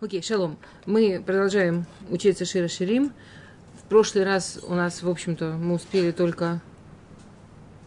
[0.00, 0.56] Окей, шалом.
[0.86, 3.12] Мы продолжаем учиться Шира Ширим.
[3.82, 6.60] В прошлый раз у нас, в общем-то, мы успели только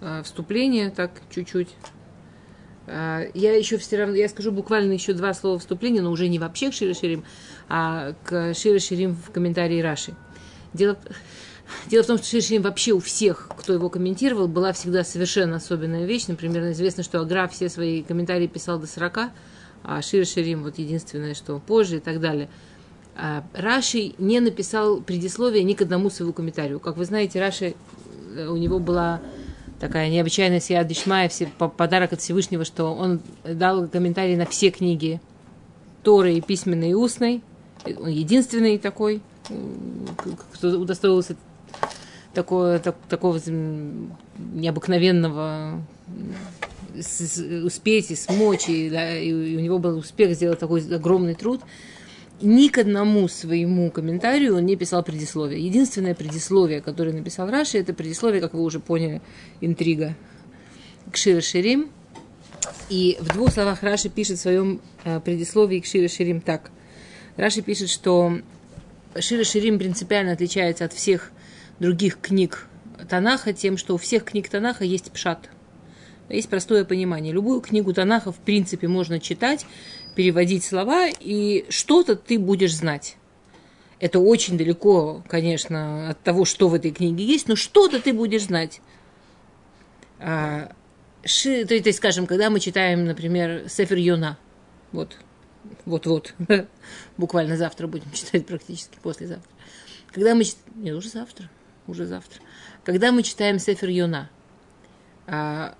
[0.01, 1.69] э, вступление, так чуть-чуть.
[2.87, 6.37] Э, я еще все равно, я скажу буквально еще два слова вступления, но уже не
[6.37, 7.23] вообще к Шира Ширим,
[7.69, 10.13] а к Шира Ширим в комментарии Раши.
[10.73, 10.97] Дело,
[11.87, 15.55] дело в том, что Шира Ширим вообще у всех, кто его комментировал, была всегда совершенно
[15.55, 16.27] особенная вещь.
[16.27, 19.31] Например, известно, что Агра все свои комментарии писал до 40,
[19.83, 22.49] а Шир Ширим вот единственное, что позже и так далее.
[23.15, 26.79] А Раши не написал предисловие ни к одному своему комментарию.
[26.79, 27.75] Как вы знаете, Раши,
[28.35, 29.21] э, у него была
[29.79, 35.19] такая необычайная сия Дишмая, все, подарок от Всевышнего, что он дал комментарий на все книги
[36.03, 37.41] Торы и письменной и устной.
[37.85, 39.21] Он единственный такой,
[40.53, 41.35] кто удостоился
[42.33, 43.39] такого, так, такого
[44.37, 45.81] необыкновенного
[47.63, 51.61] успеть и смочь, и, да, и у него был успех сделать такой огромный труд,
[52.41, 55.63] ни к одному своему комментарию он не писал предисловие.
[55.63, 59.21] Единственное предисловие, которое написал Раши, это предисловие, как вы уже поняли,
[59.61, 60.15] интрига
[61.11, 61.89] к Шира Ширим.
[62.89, 66.71] И в двух словах Раши пишет в своем э, предисловии к Шира Ширим так.
[67.37, 68.39] Раши пишет, что
[69.17, 71.31] Шира Ширим принципиально отличается от всех
[71.79, 72.67] других книг
[73.07, 75.49] Танаха тем, что у всех книг Танаха есть пшат–
[76.33, 77.33] есть простое понимание.
[77.33, 79.65] Любую книгу Танаха, в принципе, можно читать,
[80.15, 83.17] переводить слова, и что-то ты будешь знать.
[83.99, 88.43] Это очень далеко, конечно, от того, что в этой книге есть, но что-то ты будешь
[88.43, 88.81] знать.
[90.19, 90.71] А,
[91.23, 94.39] ши, то, есть, скажем, когда мы читаем, например, Сефер Йона,
[94.91, 95.17] вот,
[95.85, 96.33] вот-вот,
[97.17, 99.51] буквально завтра будем читать, практически послезавтра.
[100.11, 100.43] Когда мы
[100.75, 101.49] нет, уже завтра,
[101.87, 102.41] уже завтра.
[102.83, 104.29] Когда мы читаем Сефер Йона,
[105.27, 105.75] а,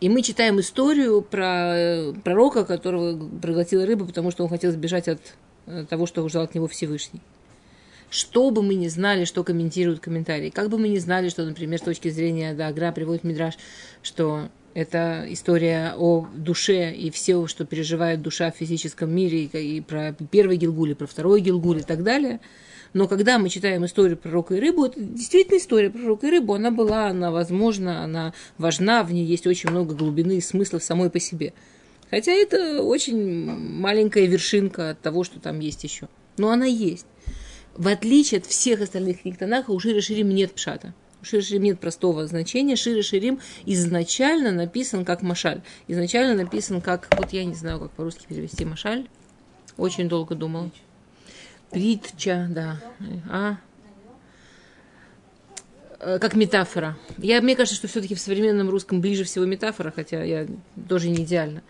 [0.00, 5.08] и мы читаем историю про э, пророка, которого проглотила рыба, потому что он хотел сбежать
[5.08, 5.20] от
[5.66, 7.20] э, того, что ждал от него Всевышний.
[8.08, 11.78] Что бы мы ни знали, что комментируют комментарии, как бы мы ни знали, что, например,
[11.78, 13.54] с точки зрения Дагра приводит Мидраш,
[14.02, 20.16] что это история о душе и все, что переживает душа в физическом мире, и про
[20.30, 22.40] первый Гилгуль, и про второй Гилгуль и так далее–
[22.92, 26.54] но когда мы читаем историю пророка и рыбу, это действительно история пророка и рыбу.
[26.54, 31.10] Она была, она возможна, она важна, в ней есть очень много глубины и смысла самой
[31.10, 31.52] по себе.
[32.10, 36.08] Хотя это очень маленькая вершинка от того, что там есть еще.
[36.36, 37.06] Но она есть.
[37.76, 40.92] В отличие от всех остальных книг Танаха, у Шири Ширим нет пшата.
[41.22, 42.74] У Шири Ширим нет простого значения.
[42.74, 45.62] Шири Ширим изначально написан как Машаль.
[45.86, 49.06] Изначально написан как, вот я не знаю, как по-русски перевести Машаль.
[49.76, 50.72] Очень долго думал.
[50.72, 50.89] Притча,
[52.48, 52.80] да.
[53.28, 53.56] А?
[56.00, 56.96] Э, как метафора.
[57.18, 60.46] Я, мне кажется, что все-таки в современном русском ближе всего метафора, хотя я
[60.88, 61.62] тоже не идеально.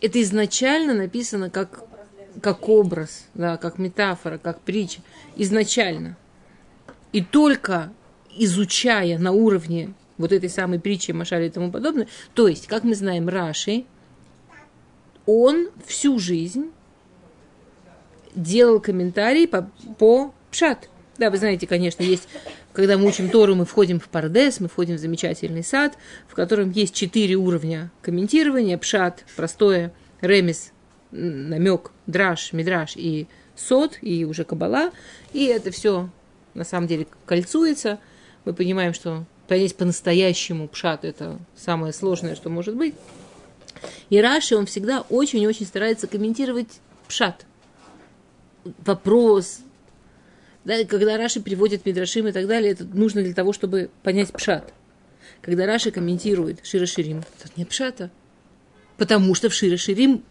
[0.00, 1.84] Это изначально написано как,
[2.42, 5.00] как образ, да, как метафора, как притча.
[5.36, 6.16] Изначально.
[7.12, 7.92] И только
[8.36, 12.94] изучая на уровне вот этой самой притчи, Машали и тому подобное, то есть, как мы
[12.94, 13.84] знаем, Раши,
[15.26, 16.70] он всю жизнь
[18.34, 20.88] делал комментарий по, по пшат.
[21.18, 22.28] Да, вы знаете, конечно, есть,
[22.72, 26.70] когда мы учим Тору, мы входим в Пардес, мы входим в замечательный сад, в котором
[26.70, 28.78] есть четыре уровня комментирования.
[28.78, 29.92] Пшат, простое,
[30.22, 30.72] ремес,
[31.10, 34.92] намек, драж, мидраж и сот, и уже кабала.
[35.34, 36.08] И это все
[36.54, 37.98] на самом деле кольцуется.
[38.46, 42.94] Мы понимаем, что понять по-настоящему пшат– это самое сложное, что может быть.
[44.08, 47.44] И Раши, он всегда очень-очень старается комментировать пшат–
[48.84, 49.60] вопрос.
[50.64, 54.72] Да, когда Раши приводит Мидрашим и так далее, это нужно для того, чтобы понять пшат.
[55.40, 58.10] Когда Раши комментирует Шира Ширим, тут нет пшата.
[58.98, 60.22] Потому что в Шира Ширим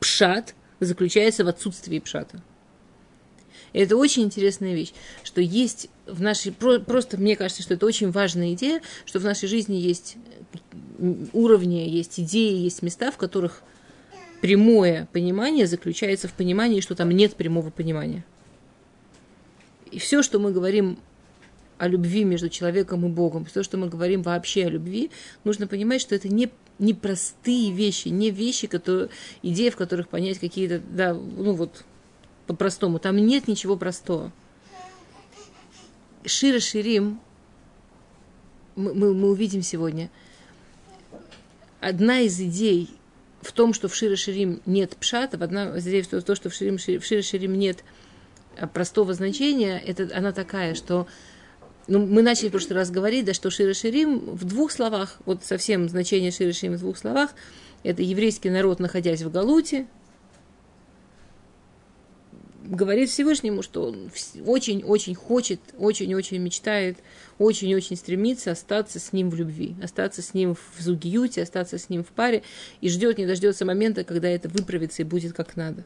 [0.00, 2.42] пшат заключается в отсутствии пшата.
[3.72, 6.52] И это очень интересная вещь, что есть в нашей...
[6.52, 10.16] Просто мне кажется, что это очень важная идея, что в нашей жизни есть
[11.32, 13.62] уровни, есть идеи, есть места, в которых
[14.40, 18.24] прямое понимание заключается в понимании, что там нет прямого понимания.
[19.90, 20.98] И все, что мы говорим
[21.78, 25.10] о любви между человеком и Богом, все, что мы говорим вообще о любви,
[25.44, 29.10] нужно понимать, что это не, не простые вещи, не вещи, которые,
[29.42, 31.84] идеи, в которых понять какие-то, да, ну вот,
[32.46, 32.98] по-простому.
[32.98, 34.32] Там нет ничего простого.
[36.24, 37.20] Шира Ширим,
[38.74, 40.10] мы, мы, мы увидим сегодня,
[41.80, 42.97] одна из идей
[43.48, 46.54] в том, что в Шире Ширим нет пшата, в одна здесь в то, что в
[46.54, 47.82] Шире, в Шире Ширим нет
[48.58, 51.06] а, простого значения, это она такая, что
[51.86, 55.44] ну, мы начали в прошлый раз говорить, да, что Шире Ширим в двух словах, вот
[55.44, 57.30] совсем значение Шире Ширим в двух словах,
[57.84, 59.86] это еврейский народ, находясь в Галуте,
[62.64, 64.10] говорит Всевышнему, что он
[64.44, 66.98] очень-очень хочет, очень-очень мечтает,
[67.38, 72.04] очень-очень стремится остаться с ним в любви, остаться с ним в зугиюте, остаться с ним
[72.04, 72.42] в паре
[72.80, 75.84] и ждет, не дождется момента, когда это выправится и будет как надо.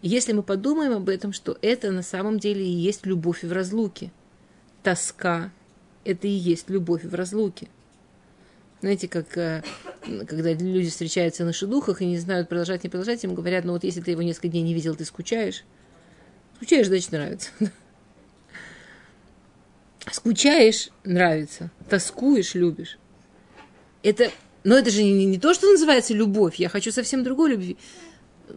[0.00, 4.12] Если мы подумаем об этом, что это на самом деле и есть любовь в разлуке,
[4.82, 5.52] тоска–
[6.04, 7.68] это и есть любовь в разлуке.
[8.80, 9.62] Знаете, как э,
[10.26, 13.82] когда люди встречаются на шедухах и не знают, продолжать, не продолжать, им говорят, ну вот
[13.82, 15.64] если ты его несколько дней не видел, ты скучаешь.
[16.56, 17.50] Скучаешь, значит, нравится.
[20.12, 21.70] Скучаешь, нравится.
[21.88, 22.98] Тоскуешь, любишь.
[24.02, 24.30] Это,
[24.64, 26.56] но это же не, не то, что называется любовь.
[26.56, 27.76] Я хочу совсем другой любви.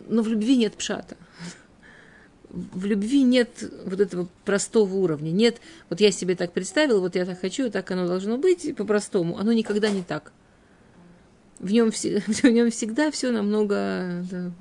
[0.08, 1.18] Но в любви нет пшата
[2.52, 5.32] в любви нет вот этого простого уровня.
[5.32, 9.38] Нет, вот я себе так представил, вот я так хочу, так оно должно быть, по-простому.
[9.38, 10.34] Оно никогда не так.
[11.60, 14.52] В нем, в нем всегда все намного да,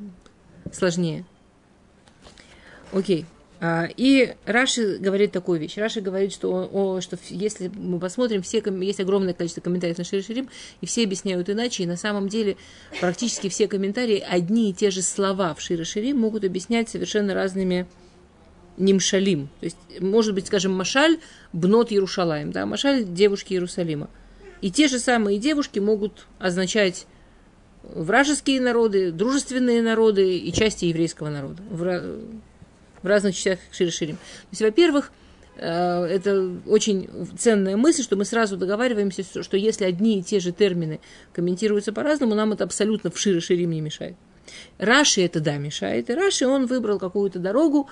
[0.73, 1.25] сложнее.
[2.93, 3.23] Окей.
[3.23, 5.77] А, и Раши говорит такую вещь.
[5.77, 10.23] Раши говорит, что, о, что если мы посмотрим, все, есть огромное количество комментариев на Шире
[10.23, 10.49] Ширим,
[10.81, 12.57] и все объясняют иначе, и на самом деле
[13.01, 17.87] практически все комментарии, одни и те же слова в Шире Ширим могут объяснять совершенно разными
[18.79, 19.51] нимшалим.
[19.61, 21.19] То есть, может быть, скажем, Машаль
[21.53, 24.09] бнот Ярушалаем, да, Машаль девушки Иерусалима.
[24.63, 27.07] И те же самые девушки могут означать
[27.83, 31.63] вражеские народы, дружественные народы и части еврейского народа
[33.03, 34.17] в разных частях Широширим.
[34.17, 35.13] То есть, во-первых,
[35.57, 37.09] э, это очень
[37.39, 41.01] ценная мысль, что мы сразу договариваемся, что если одни и те же термины
[41.33, 44.17] комментируются по-разному, нам это абсолютно в Широширим не мешает.
[44.79, 46.11] Раши это да мешает.
[46.11, 47.89] И Раши он выбрал какую-то дорогу,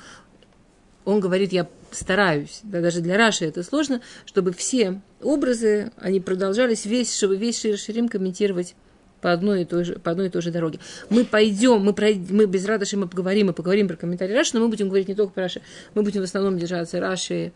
[1.05, 6.84] он говорит, я стараюсь, да, даже для Раши это сложно, чтобы все образы, они продолжались
[6.84, 8.75] весь, чтобы весь Широширим комментировать
[9.20, 10.79] по одной и той же, по одной и той же дороге.
[11.11, 14.61] Мы пойдем, мы, пройдем, мы без Радаши мы поговорим, мы поговорим про комментарии Раши, но
[14.61, 15.62] мы будем говорить не только про Раши,
[15.94, 17.53] мы будем в основном держаться Раши,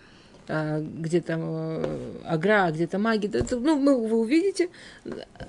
[0.49, 4.71] а, где там э, Агра, где-то маги, ну, мы, вы увидите,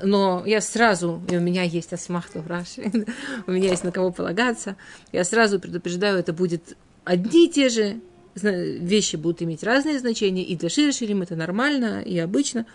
[0.04, 2.84] но я сразу, и у меня есть асмахту в Раши,
[3.48, 4.76] у меня есть на кого полагаться,
[5.12, 8.02] я сразу предупреждаю, это будет одни и те же
[8.36, 12.68] вещи будут иметь разные значения, и для Шири Ширим это нормально и обычно,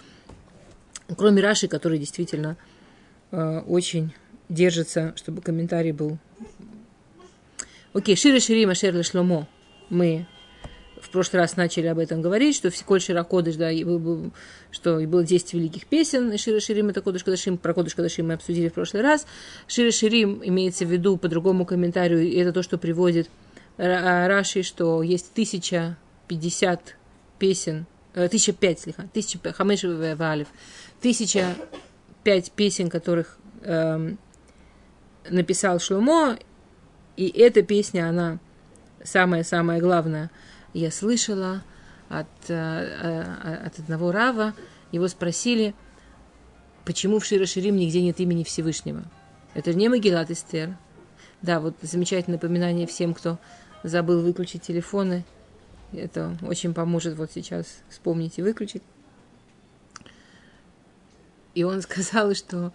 [1.17, 2.57] кроме Раши, который действительно
[3.31, 4.13] очень
[4.49, 6.19] держится, чтобы комментарий был.
[7.93, 9.47] Окей, Шире Ширима Шерли Шломо.
[9.91, 10.27] Мы
[11.01, 13.71] в прошлый раз начали об этом говорить, что Коль Широкодыш, да,
[14.71, 18.35] что было 10 великих песен, и Шире Ширим это Кодыш Кадашим, про Кодыш Кадашим мы
[18.35, 19.27] обсудили в прошлый раз.
[19.67, 23.31] Шире Ширим имеется в виду по другому комментарию, и это то, что приводит
[23.77, 26.97] Раши, что есть 1050
[27.39, 30.49] песен, 1005, слегка, 1005, Хамеш Валев,
[30.99, 31.57] 1000
[32.29, 34.15] пять песен, которых э,
[35.31, 36.37] написал Шломо,
[37.17, 38.39] и эта песня, она
[39.03, 40.31] самая-самая главная.
[40.75, 41.63] Я слышала
[42.11, 44.53] от, э, э, от одного Рава,
[44.93, 45.75] его спросили,
[46.85, 49.05] почему в Широширим нигде нет имени Всевышнего.
[49.55, 50.77] Это не Магилат Эстер.
[51.41, 53.39] Да, вот замечательное напоминание всем, кто
[53.85, 55.25] забыл выключить телефоны.
[55.95, 58.83] Это очень поможет вот сейчас вспомнить и выключить.
[61.55, 62.73] И он сказал, что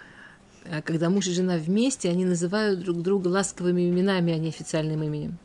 [0.66, 5.04] э, когда муж и жена вместе, они называют друг друга ласковыми именами, а не официальным
[5.04, 5.38] именем.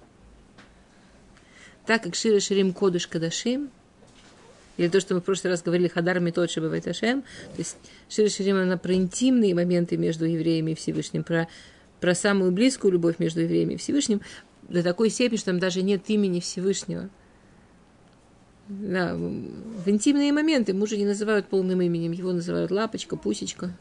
[1.87, 3.71] Так как Шира Ширим Кодыш Кадашим,
[4.77, 7.23] или то, что мы в прошлый раз говорили, Хадар Метод Шабавайт то
[7.57, 7.77] есть
[8.09, 11.49] Шира Ширим, она про интимные моменты между евреями и Всевышним, про,
[12.01, 14.21] про самую близкую любовь между евреями и Всевышним,
[14.69, 17.09] до такой степени, что там даже нет имени Всевышнего–
[18.69, 23.75] да, в интимные моменты мужа не называют полным именем, его называют лапочка, пусечка,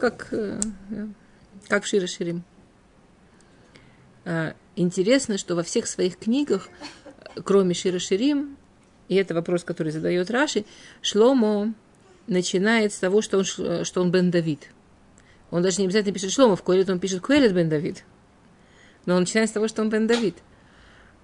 [0.00, 0.60] как, э,
[1.68, 2.42] как в Шире Ширим.
[4.24, 6.68] А, интересно, что во всех своих книгах,
[7.44, 8.56] кроме Шира Ширим,
[9.08, 10.64] и это вопрос, который задает Раши,
[11.00, 11.72] Шломо
[12.26, 14.68] начинает с того, что он, что он Бен Давид.
[15.52, 18.04] Он даже не обязательно пишет Шломо, в Коэлет он пишет Коэлет Бен Давид.
[19.06, 20.36] Но он начинает с того, что он Бен Давид.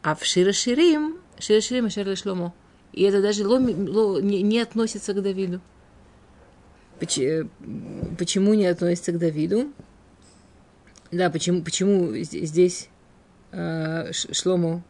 [0.00, 2.54] А в Шира Ширим, Шира Ширим и Шерли Шломо–
[2.94, 5.60] и это даже ло, ло, не, не относится к Давиду.
[7.00, 7.50] Почему,
[8.16, 9.72] почему не относится к Давиду?
[11.10, 12.88] Да, почему, почему здесь
[13.50, 14.84] э, Шлому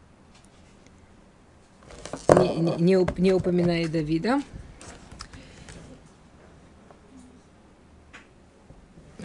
[2.29, 4.43] не, не, не упоминает Давида?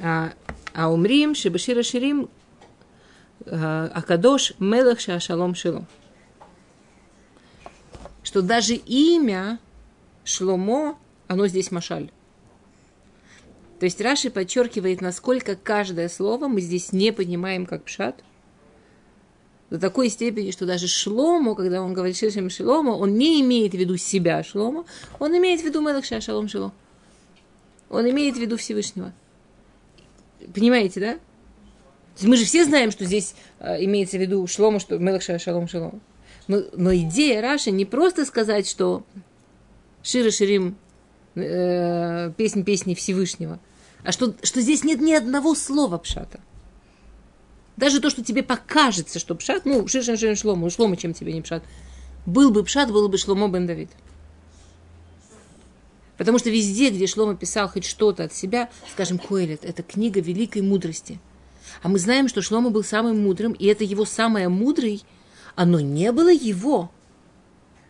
[0.02, 0.32] А,
[0.74, 2.30] а умрим, Шибашира Ширим,
[3.46, 5.86] э, Акадош, Мелах Шашалом Шилом
[8.24, 9.60] что даже имя
[10.24, 10.98] Шломо,
[11.28, 12.12] оно здесь машаль.
[13.80, 18.24] То есть Раши подчеркивает, насколько каждое слово мы здесь не понимаем как пшат.
[19.70, 23.78] До такой степени, что даже Шлому, когда он говорит Шишем Шлома, он не имеет в
[23.78, 24.86] виду себя Шлома,
[25.20, 26.74] он имеет в виду Мелахша Шалом Шло.
[27.90, 29.14] Он имеет в виду Всевышнего.
[30.54, 31.20] Понимаете, да?
[32.22, 35.94] Мы же все знаем, что здесь э, имеется в виду Шлома, что Мелахша Шалом Шло.
[36.50, 39.04] Но, но идея Раши не просто сказать, что
[40.02, 40.76] Шира Ширим
[41.36, 43.60] э, песнь песни Всевышнего,
[44.04, 46.40] а что, что здесь нет ни одного слова пшата.
[47.78, 51.42] Даже то, что тебе покажется, что пшат, ну, шишен шишен шлому, шлому, чем тебе не
[51.42, 51.64] пшат.
[52.26, 53.92] Был бы пшат, был бы шломо бен Давид.
[56.18, 60.64] Потому что везде, где Шлома писал хоть что-то от себя, скажем, Коэлет, это книга великой
[60.64, 61.18] мудрости.
[61.82, 65.04] А мы знаем, что Шлома был самым мудрым, и это его самое мудрый,
[65.60, 66.90] оно не было его.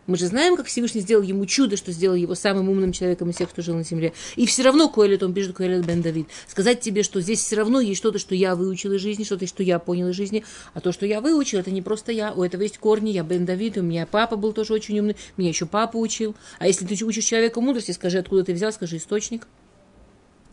[0.08, 3.36] Мы же знаем, как Всевышний сделал ему чудо, что сделал его самым умным человеком из
[3.36, 4.12] всех, кто жил на земле.
[4.34, 6.26] И все равно Коэлет, он пишет Коэлет бен Давид.
[6.48, 9.62] Сказать тебе, что здесь все равно есть что-то, что я выучил из жизни, что-то, что
[9.62, 10.42] я понял из жизни.
[10.74, 12.32] А то, что я выучил, это не просто я.
[12.32, 13.10] У этого есть корни.
[13.10, 15.14] Я бен Давид, у меня папа был тоже очень умный.
[15.36, 16.34] Меня еще папа учил.
[16.58, 19.46] А если ты учишь человека мудрости, скажи, откуда ты взял, скажи источник.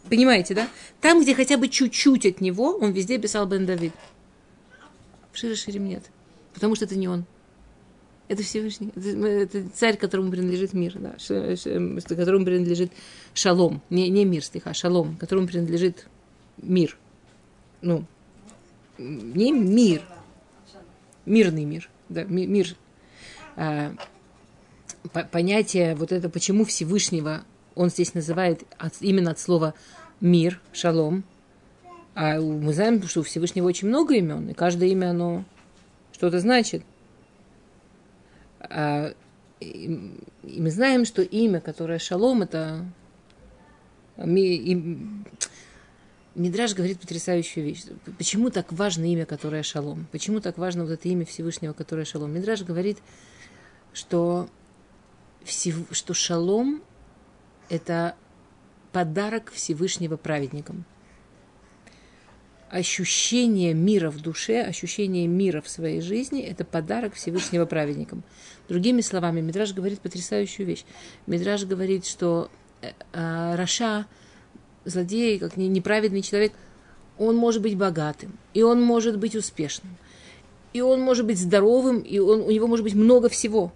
[0.08, 0.68] Понимаете, да?
[1.02, 3.94] Там, где хотя бы чуть-чуть от него, он везде писал Бен Давид.
[5.32, 6.04] В Шире Ширим нет.
[6.58, 7.24] Потому что это не он.
[8.30, 8.92] Это Всевышний.
[8.96, 9.28] Это,
[9.60, 11.16] это царь, которому принадлежит мир, да,
[12.16, 12.92] которому принадлежит
[13.36, 13.84] шалом.
[13.92, 16.08] Не, не мир стиха, а шалом, которому принадлежит
[16.60, 16.98] мир.
[17.84, 18.06] Ну,
[18.98, 20.02] не мир,
[21.28, 22.76] мирный мир, да, мир.
[23.56, 23.94] А,
[25.32, 27.44] понятие вот это, почему Всевышнего
[27.76, 29.76] он здесь называет от, именно от слова
[30.22, 31.24] мир, шалом.
[32.16, 35.46] А мы знаем, что у Всевышнего очень много имен, и каждое имя, оно
[36.18, 36.84] что-то значит–
[38.60, 39.14] а,
[39.60, 39.90] и
[40.44, 42.86] мы знаем, что имя, которое Шалом, это...
[46.36, 47.84] Мидраж говорит потрясающую вещь.
[48.18, 50.08] Почему так важно имя, которое Шалом?
[50.12, 52.34] Почему так важно вот это имя Всевышнего, которое Шалом?
[52.34, 53.00] Мидраж говорит,
[53.94, 54.48] что,
[55.46, 56.84] что Шалом–
[57.70, 58.16] это
[58.92, 60.86] подарок Всевышнего праведникам–
[62.70, 68.24] ощущение мира в душе, ощущение мира в своей жизни– это подарок Всевышнего праведникам.
[68.68, 70.84] Другими словами, Мидраж говорит потрясающую вещь.
[71.26, 72.50] Мидраж говорит, что
[72.82, 74.06] э, э, Раша,
[74.86, 76.54] злодей, как неправедный человек,
[77.18, 79.96] он может быть богатым, и он может быть успешным,
[80.74, 83.72] и он может быть здоровым, и он, у него может быть много всего.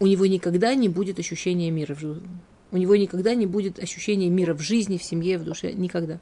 [0.00, 2.28] У него никогда не будет ощущения мира в жизни.
[2.70, 5.72] У него никогда не будет ощущения мира в жизни, в семье, в душе.
[5.72, 6.20] Никогда.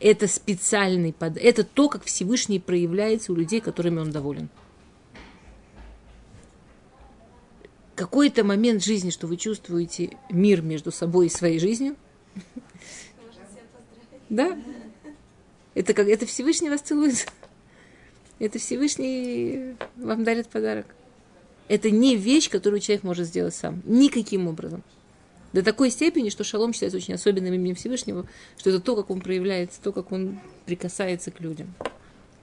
[0.00, 1.44] Это специальный подарок.
[1.44, 4.48] Это то, как Всевышний проявляется у людей, которыми он доволен.
[7.96, 11.96] Какой-то момент жизни, что вы чувствуете мир между собой и своей жизнью.
[14.28, 14.56] Да.
[15.74, 17.26] Это как это Всевышний вас целует.
[18.38, 20.86] Это Всевышний вам дарит подарок.
[21.66, 23.82] Это не вещь, которую человек может сделать сам.
[23.84, 24.84] Никаким образом.
[25.52, 28.26] До такой степени, что шалом считается очень особенным именем Всевышнего,
[28.58, 31.74] что это то, как он проявляется, то, как он прикасается к людям.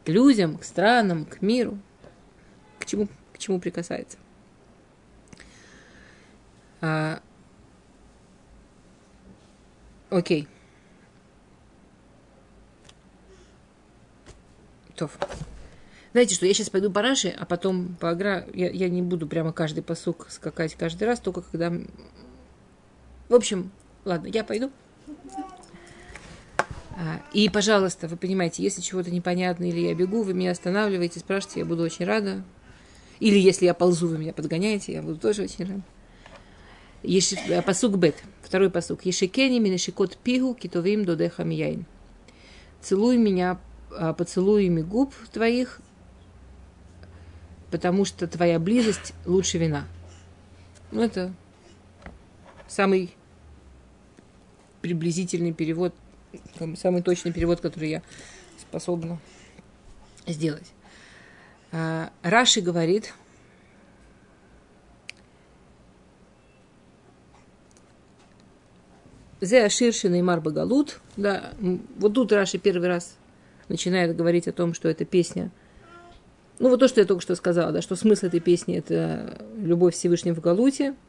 [0.06, 1.78] К людям, к странам, к миру.
[2.80, 4.18] К чему, к чему прикасается.
[6.82, 7.22] А,
[10.10, 10.48] окей.
[14.96, 15.18] Тоф.
[16.14, 18.48] Знаете что, я сейчас пойду по Раши, а потом по Агра.
[18.54, 21.74] Я, я не буду прямо каждый посук скакать каждый раз, только когда
[23.30, 23.72] в общем,
[24.04, 24.72] ладно, я пойду.
[26.98, 31.60] А, и, пожалуйста, вы понимаете, если чего-то непонятно или я бегу, вы меня останавливаете, спрашиваете,
[31.62, 32.44] я буду очень рада.
[33.20, 35.82] Или если я ползу, вы меня подгоняете, я буду тоже очень рада.
[37.04, 39.06] Еши, э, посук бет, второй посук.
[39.06, 41.86] Ешикени минешикот пигу китовим додеха мияйн.
[42.82, 43.60] Целуй меня
[43.92, 45.80] а, поцелуями губ твоих,
[47.72, 49.86] потому что твоя близость лучше вина.
[50.92, 51.34] Ну, это
[52.68, 53.16] самый
[54.82, 55.94] приблизительный перевод,
[56.76, 58.02] самый точный перевод, который я
[58.60, 59.20] способна
[60.28, 60.72] сделать.
[61.72, 63.14] А, Раши говорит,
[69.42, 71.02] Зе Аширшин и Марбагалут.
[71.18, 71.52] Да,
[71.98, 73.18] вот тут Раши первый раз
[73.68, 75.52] начинает говорить о том, что эта песня.
[76.60, 79.96] Ну, вот то, что я только что сказала, да, что смысл этой песни– это любовь
[79.96, 80.96] Всевышнего в Галуте–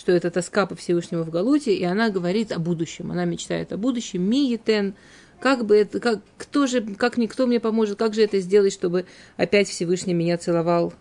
[0.00, 3.12] что это тоска по Всевышнему в Галуте, и она говорит о будущем.
[3.12, 4.22] Она мечтает о будущем.
[4.22, 4.94] Миетен,
[5.40, 9.04] как бы это, как, кто же, как никто мне поможет, как же это сделать, чтобы
[9.36, 10.94] опять Всевышний меня целовал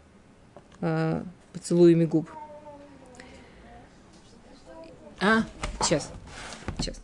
[0.81, 2.29] э, поцелуями губ.
[5.21, 5.45] А,
[5.81, 6.11] сейчас,
[6.77, 7.01] сейчас.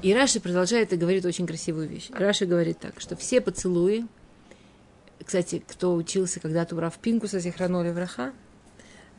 [0.00, 2.08] И Раши продолжает и говорит очень красивую вещь.
[2.10, 4.06] Раши говорит так, что все поцелуи,
[5.22, 8.32] кстати, кто учился когда-то у Раф Пинкуса, Зихраноли Враха,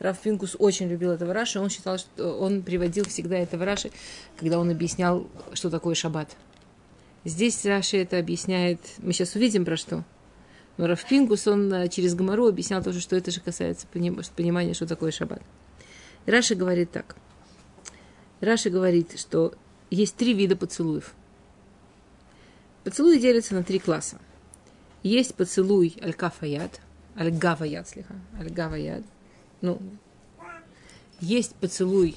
[0.00, 3.90] Раф Пинкус очень любил этого Раши, он считал, что он приводил всегда этого Раши,
[4.38, 6.36] когда он объяснял, что такое шаббат.
[7.24, 10.02] Здесь Раши это объясняет, мы сейчас увидим про что.
[10.78, 14.86] Но Раф Пинкус, он э, через Гамару объяснял тоже, что это же касается понимания, что
[14.86, 15.42] такое шаббат.
[16.24, 17.16] Раши говорит так.
[18.40, 19.52] Раши говорит, что
[19.90, 21.12] есть три вида поцелуев.
[22.84, 24.18] Поцелуи делятся на три класса.
[25.02, 26.80] Есть поцелуй аль-кафаят,
[27.18, 29.04] аль-гаваят, слегка, аль-гаваят.
[29.60, 29.80] Ну,
[31.20, 32.16] есть поцелуй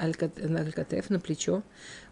[0.00, 1.62] аль-катеф на плечо.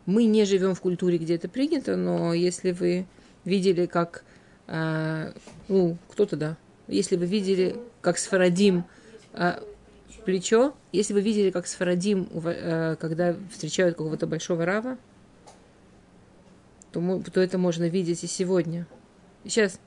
[0.07, 3.07] Мы не живем в культуре, где это принято, но если вы
[3.45, 4.25] видели, как,
[4.67, 5.33] э,
[5.69, 6.57] ну, кто-то да,
[6.89, 8.85] если вы видели, как с Фарадим
[9.33, 9.61] э,
[10.25, 14.99] плечо, если вы видели, как с Фарадим, э, когда встречают какого-то большого рава,
[16.91, 18.87] то, то это можно видеть и сегодня.
[19.45, 19.81] Сейчас.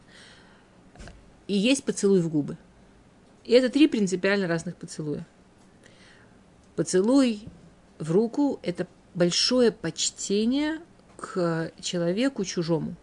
[1.48, 2.58] И есть поцелуй в губы.
[3.46, 5.25] И это три принципиально разных поцелуя.
[6.75, 7.42] Поцелуй
[8.00, 10.82] в руку– это большое почтение
[11.16, 12.96] к человеку чужому.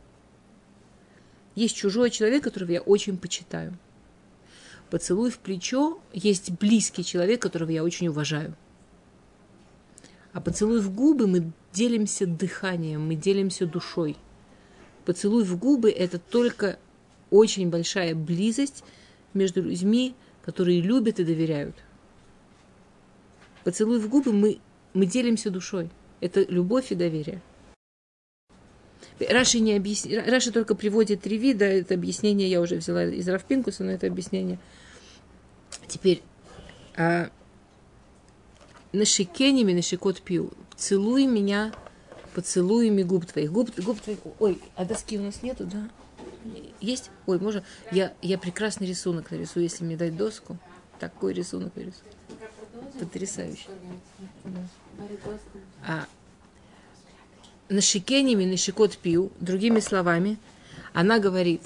[1.54, 3.78] Есть чужой человек, которого я очень почитаю.
[4.90, 8.54] Поцелуй в плечо– есть близкий человек, которого я очень уважаю.
[10.32, 14.16] А поцелуй в губы мы делимся дыханием, мы делимся душой.
[15.04, 16.78] Поцелуй в губы– это только
[17.30, 18.82] очень большая близость
[19.34, 21.76] между людьми, которые любят и доверяют.
[23.64, 24.58] Поцелуй в губы мы,
[24.92, 25.90] мы делимся душой.
[26.20, 27.40] Это любовь и доверие.
[29.28, 30.16] Раши, не объясни...
[30.18, 31.64] Раши только приводит три вида.
[31.64, 34.58] Это объяснение я уже взяла из Равпинкуса, но это объяснение.
[35.86, 36.22] Теперь,
[36.96, 37.30] а,
[38.92, 40.52] нашикеними нашикот пью.
[40.76, 41.72] Целуй меня
[42.34, 43.52] поцелуями губ твоих.
[43.52, 44.18] Губ, губ твоих.
[44.40, 45.88] Ой, а доски у нас нету, да?
[46.80, 47.10] Есть?
[47.26, 47.64] Ой, можно?
[47.90, 50.58] Я, я прекрасный рисунок нарисую, если мне дать доску.
[50.98, 52.10] Такой рисунок нарисую.
[52.98, 53.66] Потрясающе.
[55.86, 56.06] А,
[57.68, 60.38] нашикениями нашикот пью, другими словами,
[60.92, 61.62] она говорит,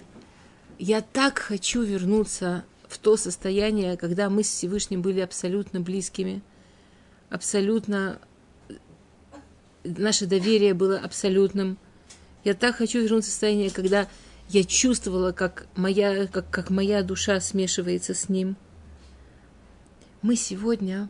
[0.78, 6.42] я так хочу вернуться в то состояние, когда мы с Всевышним были абсолютно близкими,
[7.30, 8.18] абсолютно,
[9.84, 11.78] наше доверие было абсолютным.
[12.44, 14.08] Я так хочу вернуться в состояние, когда
[14.48, 18.56] я чувствовала, как моя, как, как моя душа смешивается с ним.
[20.22, 21.08] Мы сегодня,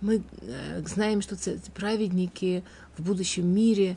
[0.00, 1.36] мы э, знаем, что
[1.74, 2.64] праведники
[2.96, 3.96] в будущем мире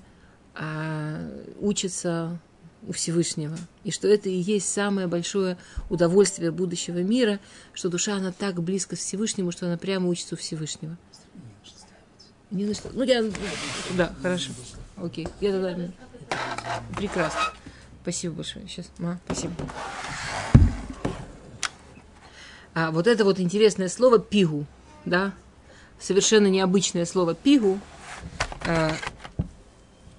[0.53, 1.19] а,
[1.59, 2.39] учатся
[2.87, 3.57] у Всевышнего.
[3.83, 5.57] И что это и есть самое большое
[5.89, 7.39] удовольствие будущего мира,
[7.73, 10.97] что душа, она так близко к Всевышнему, что она прямо учится у Всевышнего.
[12.51, 12.89] Не на что.
[12.93, 13.23] Ну, я...
[13.97, 14.51] Да, хорошо.
[14.97, 15.27] Окей.
[15.41, 15.91] Я тогда...
[16.95, 17.41] Прекрасно.
[18.05, 18.67] Спасибо большое.
[18.67, 19.55] Сейчас, ма, спасибо.
[22.75, 24.67] А вот это вот интересное слово пигу,
[25.05, 25.33] да,
[25.99, 27.79] совершенно необычное слово пигу.
[28.67, 28.91] А,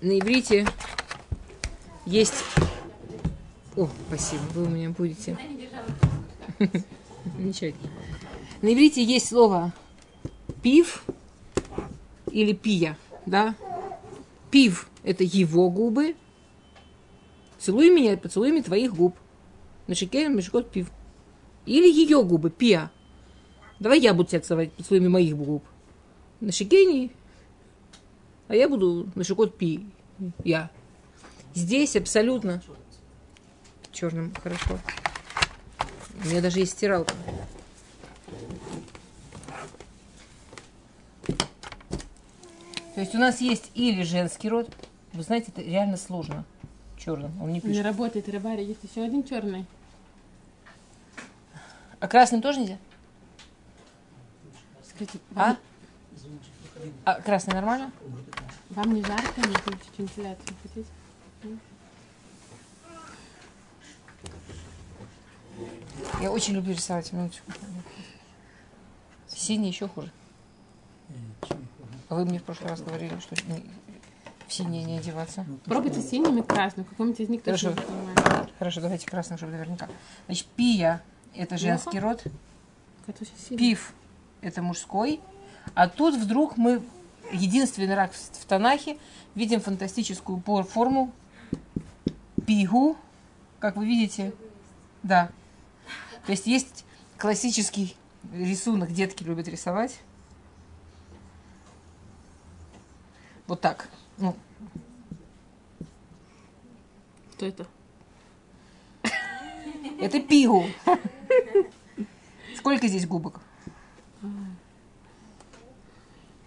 [0.00, 0.66] на иврите
[2.06, 2.34] есть...
[3.76, 5.38] О, спасибо, вы у меня будете.
[7.38, 7.92] Замечательно.
[8.62, 9.72] На иврите есть слово
[10.60, 11.04] пив
[12.32, 13.54] или пия, да?
[14.50, 16.16] Пив– это его губы,
[17.66, 19.16] Целуй меня поцелуями твоих губ.
[19.88, 20.88] На шике мешкот пив.
[21.64, 22.92] Или ее губы, пиа.
[23.80, 25.64] Давай я буду тебя целовать поцелуями моих губ.
[26.38, 27.10] На шикене,
[28.46, 29.84] а я буду на шикот пи.
[30.44, 30.70] Я.
[31.54, 32.62] Здесь абсолютно
[33.90, 34.78] черным, хорошо.
[36.24, 37.14] У меня даже есть стиралка.
[42.94, 44.70] То есть у нас есть или женский род.
[45.12, 46.44] Вы знаете, это реально сложно
[47.06, 47.40] черным.
[47.40, 47.76] Он не пишет.
[47.76, 49.64] Не работает рыбарь, есть еще один черный.
[52.00, 52.78] А красным тоже нельзя?
[54.84, 55.46] Скажите, А?
[55.46, 55.58] вам,
[57.04, 57.90] А красный нормально?
[58.70, 60.88] вам не жарко, не чуть вентиляцию хотите?
[66.20, 67.12] Я очень люблю рисовать.
[67.12, 67.52] Минуточку.
[69.28, 70.10] Синий еще хуже.
[72.08, 73.36] А вы мне в прошлый раз говорили, что
[74.46, 75.44] в синий не одеваться.
[75.64, 76.86] Пробуйте синим и красным.
[76.86, 77.90] В каком-нибудь из них точно Хорошо.
[77.90, 78.48] не понимаю.
[78.58, 79.88] Хорошо, давайте красным, чтобы наверняка.
[80.26, 81.02] Значит, пия–
[81.34, 82.24] это женский род,
[83.50, 83.92] пив–
[84.40, 85.20] это мужской.
[85.74, 86.82] А тут вдруг мы,
[87.32, 88.98] единственный раз в Танахе,
[89.34, 91.12] видим фантастическую форму
[92.46, 92.96] пигу,
[93.58, 94.32] как вы видите.
[95.02, 95.30] Да.
[96.24, 96.84] То есть есть
[97.18, 97.96] классический
[98.32, 99.98] рисунок, детки любят рисовать.
[103.46, 103.88] Вот так.
[104.18, 104.34] Ну,
[110.00, 110.66] Это пигу.
[112.56, 113.40] Сколько здесь губок?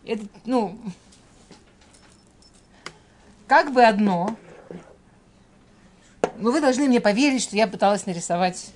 [0.06, 0.80] Это, ну,
[3.48, 4.36] как бы одно.
[6.38, 8.72] Но вы должны мне поверить, что я пыталась нарисовать.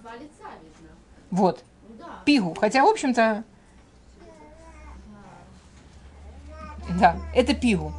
[0.00, 0.90] Два лица видно.
[1.30, 1.64] Вот.
[1.98, 2.22] Да.
[2.24, 2.54] Пигу.
[2.54, 3.44] Хотя, в общем-то,
[6.98, 7.92] да, это пигу.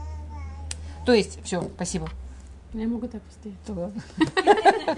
[1.06, 2.10] То есть, все, спасибо.
[2.74, 3.58] Я могу так постоять.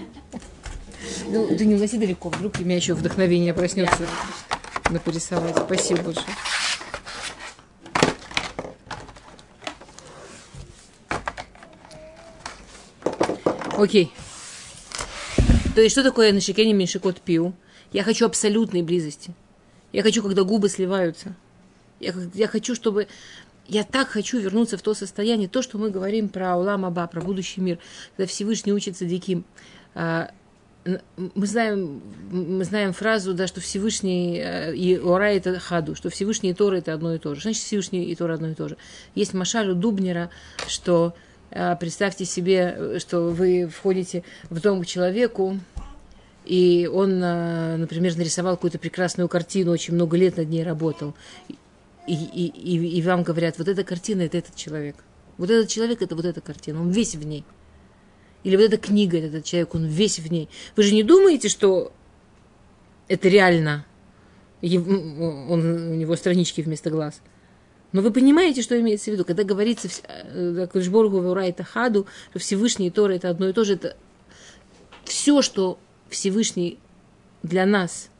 [1.28, 4.06] Ну, ты не уноси далеко, вдруг у меня еще вдохновение проснется
[4.90, 5.56] на порисовать.
[5.56, 6.26] Спасибо большое.
[13.76, 14.10] Окей.
[15.74, 17.52] То есть, что такое нашикени меньшикот пиу?
[17.92, 19.34] Я хочу абсолютной близости.
[19.92, 21.34] Я хочу, когда губы сливаются.
[22.00, 23.06] Я, я хочу, чтобы...
[23.68, 27.20] Я так хочу вернуться в то состояние, то, что мы говорим про Улам Аба, про
[27.20, 27.78] будущий мир,
[28.16, 29.44] когда Всевышний учится диким.
[29.94, 30.30] А,
[31.16, 32.00] Мы знаем,
[32.30, 36.76] мы знаем фразу, да, что Всевышний э, и Ора это хаду, что Всевышний и Тора
[36.76, 37.40] это одно и то же.
[37.40, 38.76] Значит, Всевышний и Тора одно и то же.
[39.16, 40.30] Есть Машаль у Дубнера,
[40.68, 41.14] что
[41.50, 45.58] э, представьте себе, э, что вы входите в дом к человеку,
[46.44, 51.14] и он, например, нарисовал какую-то прекрасную картину, очень много лет над ней работал.
[52.06, 54.96] И, и, и, и вам говорят, вот эта картина это этот человек.
[55.38, 57.44] Вот этот человек это вот эта картина, он весь в ней.
[58.44, 60.48] Или вот эта книга, это этот человек, он весь в ней.
[60.76, 61.92] Вы же не думаете, что
[63.08, 63.84] это реально?
[64.62, 67.20] Он, у него странички вместо глаз.
[67.92, 69.88] Но вы понимаете, что имеется в виду, когда говорится
[70.72, 73.96] Кудшборгу Вурайта Хаду, что Всевышний и Тора это одно и то же, это
[75.04, 76.78] все, что Всевышний
[77.42, 78.10] для нас.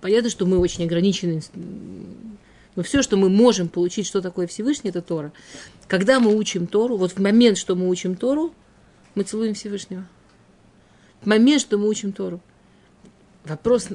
[0.00, 1.40] Понятно, что мы очень ограничены,
[2.74, 5.32] но все, что мы можем получить, что такое Всевышний, это Тора.
[5.88, 8.54] Когда мы учим Тору, вот в момент, что мы учим Тору,
[9.14, 10.06] мы целуем Всевышнего.
[11.20, 12.40] В момент, что мы учим Тору.
[13.44, 13.88] Вопрос,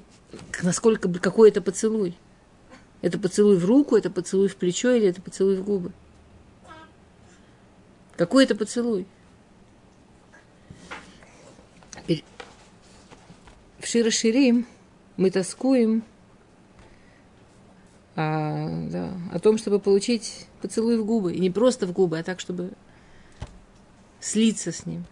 [0.62, 2.16] насколько, какой это поцелуй.
[3.02, 5.92] Это поцелуй в руку, это поцелуй в плечо или это поцелуй в губы?
[8.16, 9.06] Какой это поцелуй?
[13.80, 14.66] В Шира Ширим
[15.17, 16.03] мы тоскуем
[18.15, 21.34] а, да, о том, чтобы получить поцелуй в губы.
[21.34, 22.71] И не просто в губы, а так, чтобы
[24.19, 25.06] слиться с ним.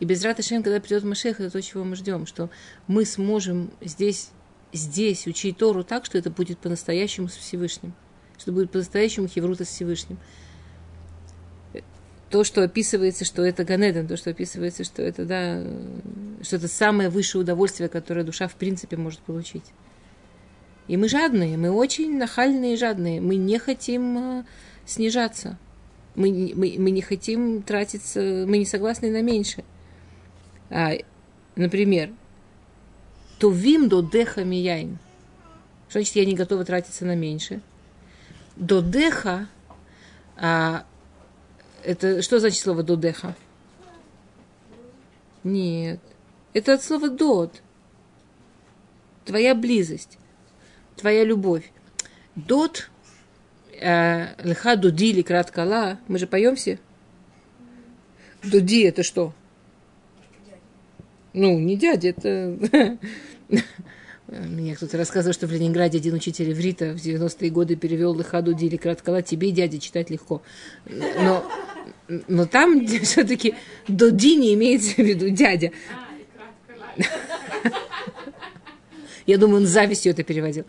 [0.00, 2.50] И без Раташем, когда придет Машех, это то, чего мы ждем, что
[2.86, 4.30] мы сможем здесь,
[4.72, 7.94] здесь учить Тору так, что это будет по-настоящему с Всевышним.
[8.38, 10.18] Что будет по-настоящему хеврута с Всевышним.
[12.30, 15.62] То, что описывается, что это Ганеден, то, что описывается, что это, да,
[16.42, 19.64] что это самое высшее удовольствие, которое душа в принципе может получить.
[20.88, 23.20] И мы жадные, мы очень нахальные и жадные.
[23.20, 24.44] Мы не хотим э,
[24.86, 25.58] снижаться.
[26.14, 29.64] Мы, мы, мы не хотим тратиться, мы не согласны на меньше.
[30.70, 30.92] А,
[31.56, 32.10] например,
[33.38, 34.98] тувим до деха мияйн.
[35.88, 37.60] Что значит, я не готова тратиться на меньше?
[38.56, 39.46] До деха,
[40.36, 40.84] а,
[41.84, 43.34] это что значит слово до деха?
[45.44, 46.00] Нет.
[46.52, 47.62] Это от слова дот.
[49.24, 50.18] Твоя близость,
[50.96, 51.70] твоя любовь.
[52.34, 52.90] Дот,
[53.80, 55.98] э, леха дуди или краткала.
[56.08, 56.78] Мы же поем все?
[58.42, 59.34] Дуди это что?
[61.32, 62.98] Ну, не дядя, это...
[64.28, 68.76] Мне кто-то рассказывал, что в Ленинграде один учитель иврита в 90-е годы перевел Лыхаду Дили
[68.76, 69.22] Краткала.
[69.22, 70.42] Тебе, дядя, читать легко.
[70.86, 71.50] Но,
[72.08, 73.54] но там все-таки
[73.86, 75.72] Доди не имеется в виду дядя.
[79.26, 80.64] Я думаю, он с завистью это переводил.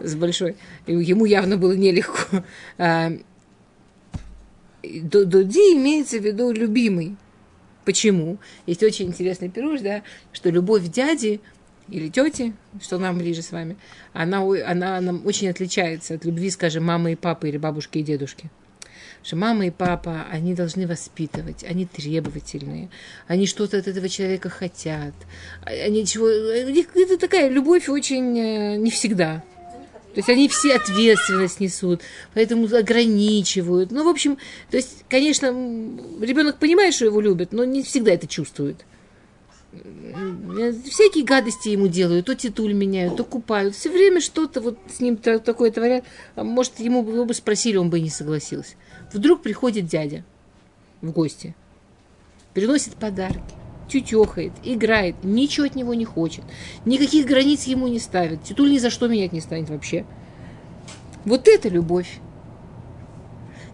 [0.00, 0.56] С большой.
[0.86, 2.44] Ему явно было нелегко.
[2.76, 3.10] А,
[4.82, 7.16] Доди имеется в виду любимый.
[7.84, 8.38] Почему?
[8.66, 10.02] Есть очень интересный пируш, да,
[10.32, 11.40] что любовь дяди
[11.88, 13.76] или тети, что нам ближе с вами,
[14.12, 18.50] она, она нам очень отличается от любви, скажем, мамы и папы или бабушки и дедушки.
[19.22, 22.88] Что мама и папа, они должны воспитывать, они требовательные,
[23.28, 25.14] они что-то от этого человека хотят.
[25.64, 29.44] Они чего, это такая любовь очень э, не всегда.
[30.14, 32.02] То есть они все ответственность несут,
[32.34, 33.92] поэтому ограничивают.
[33.92, 34.36] Ну, в общем,
[34.70, 35.46] то есть, конечно,
[36.20, 38.84] ребенок понимает, что его любят, но не всегда это чувствует.
[39.72, 43.74] М, Всякие гадости ему делают, то титуль меняют, то купают.
[43.74, 46.04] Все время что-то вот с ним та- такое творят.
[46.34, 48.74] А Может, ему бы спросили, он бы и не согласился.
[49.12, 50.24] Вдруг приходит дядя
[51.00, 51.54] в гости,
[52.54, 53.42] приносит подарки,
[53.88, 56.44] тютехает, играет, ничего от него не хочет,
[56.84, 60.04] никаких границ ему не ставит, титуль ни за что менять не станет вообще.
[61.24, 62.18] Вот это любовь.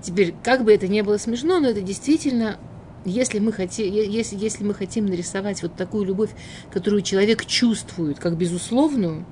[0.02, 2.58] Теперь, как бы это ни было смешно, но это действительно
[3.04, 6.30] если мы, хотим, если, если мы хотим нарисовать вот такую любовь,
[6.70, 9.24] которую человек чувствует как безусловную,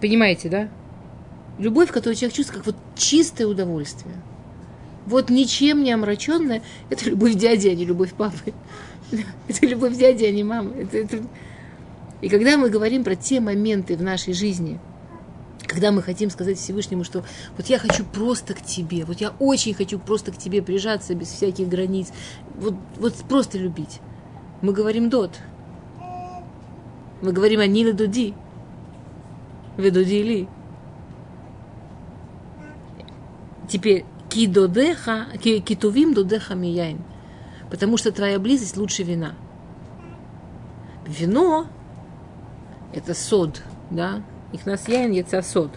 [0.00, 0.68] понимаете, да?
[1.60, 4.14] Любовь, которую человек чувствует как вот чистое удовольствие.
[5.06, 8.52] Вот ничем не омраченная, это любовь дяди, а не любовь папы.
[9.48, 10.74] Это любовь дяди, а не мамы.
[10.82, 11.22] Это, это...
[12.20, 14.80] И когда мы говорим про те моменты в нашей жизни–
[15.70, 17.24] когда мы хотим сказать Всевышнему, что
[17.56, 21.28] вот я хочу просто к тебе, вот я очень хочу просто к тебе прижаться без
[21.28, 22.08] всяких границ,
[22.56, 24.00] вот, вот просто любить.
[24.62, 25.38] Мы говорим дот.
[27.22, 28.34] Мы говорим анила дуди.
[29.76, 30.48] Ведуди ли.
[33.70, 36.98] Теперь кидодеха, китувим додеха мияйн.
[37.70, 39.34] Потому что твоя близость лучше вина.
[41.06, 41.68] Вино–
[42.92, 45.70] это сод, да, их нас яин яцасот.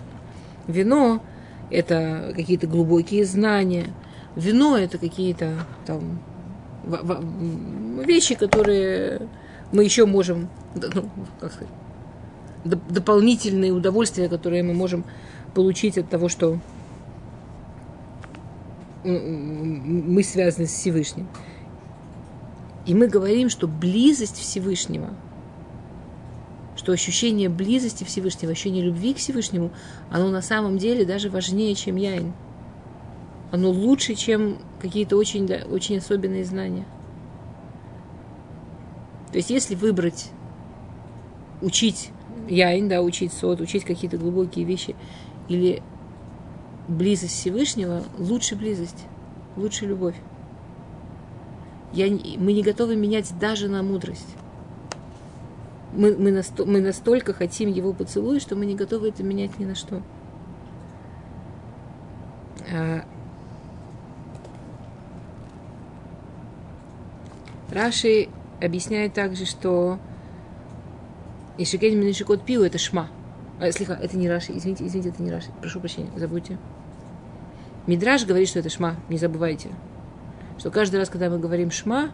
[0.68, 1.22] Вино–
[1.70, 3.94] это какие-то глубокие знания.
[4.36, 5.54] Вино– это какие-то
[5.86, 6.20] там
[8.04, 9.28] вещи, которые
[9.72, 11.74] мы еще можем, ну, как сказать,
[12.66, 15.06] дополнительные удовольствия, которые мы можем
[15.54, 16.58] получить от того, что
[19.04, 21.28] мы связаны с Всевышним.
[22.86, 25.10] И мы говорим, что близость Всевышнего–
[26.76, 29.72] что ощущение близости Всевышнего, ощущение любви к Всевышнему,
[30.12, 32.34] оно на самом деле даже важнее, чем яин.
[33.52, 36.86] Оно лучше, чем какие-то очень, очень особенные знания.
[39.32, 40.30] То есть, если выбрать
[41.62, 42.10] учить
[42.50, 44.96] яин, да, учить сот, учить какие-то глубокие вещи,
[45.48, 45.82] или
[46.88, 49.06] близость Всевышнего, лучше близость,
[49.56, 50.16] лучше любовь.
[51.94, 54.36] Я, мы не готовы менять даже на мудрость
[55.96, 59.66] мы, мы, насто, мы настолько хотим его поцелуя, что мы не готовы это менять ни
[59.66, 60.02] на что.
[62.72, 63.06] А,
[67.70, 68.30] Раши
[68.62, 70.00] объясняет также, что
[71.58, 73.10] Ишикен Минишикот Пиу это шма.
[73.60, 75.50] А, слегка, это не Раши, извините, извините, это не Раши.
[75.62, 76.58] Прошу прощения, забудьте.
[77.88, 79.70] Мидраж говорит, что это шма, не забывайте.
[80.58, 82.12] Что каждый раз, когда мы говорим шма,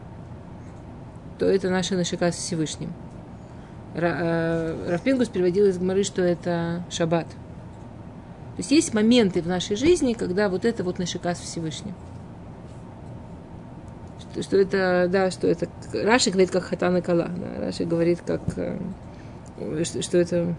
[1.37, 2.91] то это наша нашика с Всевышним.
[3.95, 7.27] Э, Рафпингус переводил из Гмары, что это шаббат.
[7.27, 11.93] То есть есть моменты в нашей жизни, когда вот это вот нашикас Всевышний.
[14.19, 15.67] Что, что это, да, что это...
[15.93, 17.29] Раши говорит, как хатана кала.
[17.29, 18.41] Да, Раши говорит, как...
[18.57, 18.79] Э,
[19.83, 20.55] что, что это...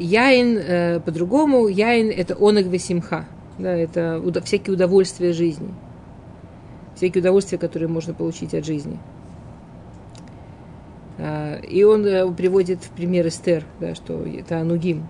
[0.00, 1.68] Яин э, по-другому.
[1.68, 3.26] Яин– это онаг весимха.
[3.58, 5.74] Да, это всякие удовольствия жизни.
[6.96, 8.98] Всякие удовольствия, которые можно получить от жизни.
[11.18, 15.06] А, и он э, приводит в пример Эстер, да, что это Анугим.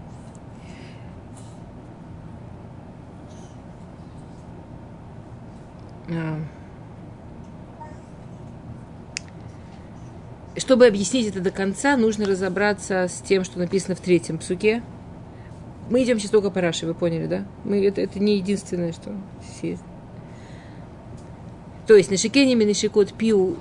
[10.60, 14.82] Чтобы объяснить это до конца, нужно разобраться с тем, что написано в третьем псуке.
[15.88, 17.46] Мы идем сейчас только по Раши, вы поняли, да?
[17.64, 19.16] Мы, это, это не единственное, что
[19.62, 19.82] есть.
[21.86, 23.56] То есть, на шикене минишикот пиу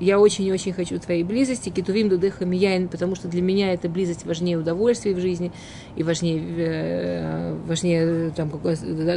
[0.00, 3.90] я очень и очень хочу твоей близости, китувим дудеха мияин, потому что для меня эта
[3.90, 5.52] близость важнее удовольствия в жизни
[5.94, 8.50] и важнее, э, важнее там,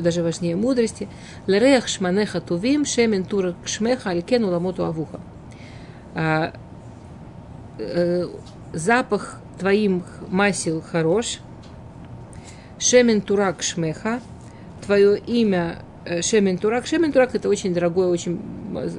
[0.02, 1.08] даже важнее мудрости.
[1.48, 5.22] Ларех шманеха тувим шемен тура кшмеха алькен уламоту авуха.
[6.20, 6.52] А,
[7.78, 8.26] э,
[8.74, 11.42] запах твоим масел хорош,
[12.80, 14.20] шемен турак шмеха,
[14.84, 16.88] твое имя э, Шемен Турак.
[16.88, 18.42] Шемен Турак это очень дорогое, очень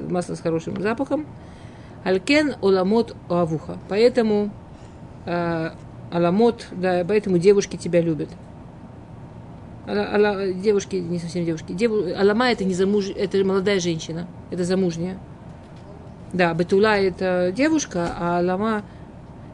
[0.09, 1.25] масло с хорошим запахом.
[2.05, 3.77] Алькен оламот авуха.
[3.89, 4.51] Поэтому
[5.25, 5.71] э,
[6.11, 8.29] аламот, да, поэтому девушки тебя любят.
[9.87, 11.73] Ала, девушки, не совсем девушки.
[11.73, 15.17] Деву, алама это не замуж, это молодая женщина, это замужняя.
[16.31, 18.83] Да, Бетула это девушка, а алама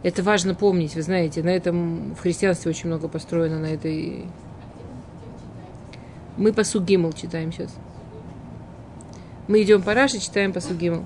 [0.04, 4.26] это важно помнить, вы знаете, на этом в христианстве очень много построено на этой.
[6.38, 7.74] Мы по Сугимл читаем сейчас.
[9.48, 11.06] Мы идем по Раши, читаем по Сугимл.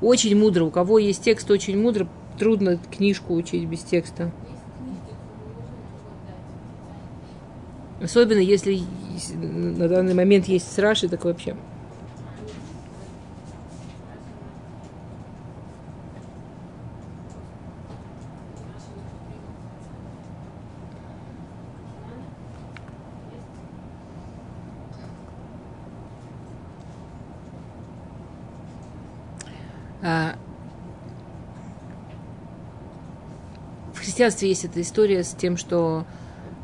[0.00, 0.64] Очень мудро.
[0.64, 2.06] У кого есть текст, очень мудро.
[2.38, 4.30] Трудно книжку учить без текста.
[8.00, 8.80] Особенно если
[9.34, 11.56] на данный момент есть сраши, так вообще.
[30.00, 30.36] А,
[33.92, 36.04] в христианстве есть эта история с тем, что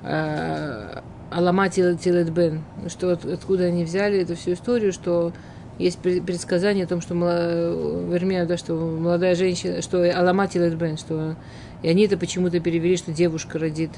[0.03, 5.33] э, Алама Тилет Бен, что от- откуда они взяли эту всю историю, что
[5.79, 11.37] есть пред- предсказание о том, что вернее, да, что молодая женщина, что Аламат Бен, что
[11.85, 13.91] и они это почему-то перевели, что девушка родит.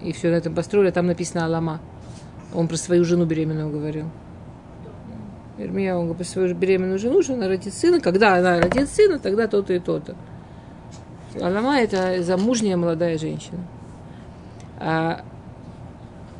[0.00, 1.80] И все на этом построили, а там написано Алама.
[2.54, 4.04] Он про свою жену беременную говорил.
[5.58, 8.00] Ирмия, он говорит про свою беременную жену, что она родит сына.
[8.00, 10.14] Когда она родит сына, тогда то-то и то-то.
[11.40, 13.58] Алама– это замужняя молодая женщина.
[14.78, 15.24] А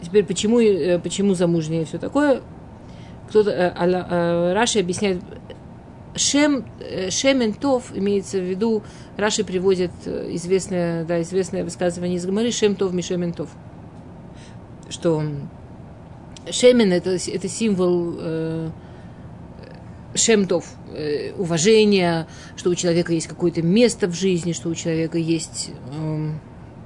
[0.02, 2.40] теперь почему, э, почему замужняя и все такое?
[3.28, 5.22] Кто-то, э, Алла- э, Раши объясняет,
[6.16, 6.64] Шем,
[7.10, 8.82] Шементов имеется в виду,
[9.16, 13.50] Раши приводит известное, да, известное высказывание из Гамары Шемтов Мишементов.
[14.88, 15.22] Что
[16.50, 18.70] Шемен это, это символ э,
[20.14, 25.70] Шемтов, э, уважения, что у человека есть какое-то место в жизни, что у человека есть,
[25.92, 26.40] эм,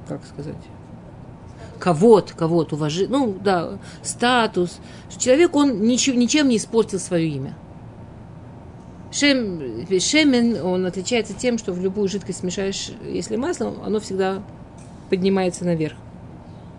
[0.08, 0.56] как сказать,
[1.78, 4.78] кого-то, кого-то уважи, ну да, статус.
[5.18, 7.54] Человек, он ничем, ничем не испортил свое имя.
[9.12, 9.60] Шем,
[10.00, 14.42] шемен, он отличается тем, что в любую жидкость смешаешь, если маслом, оно всегда
[15.10, 15.96] поднимается наверх.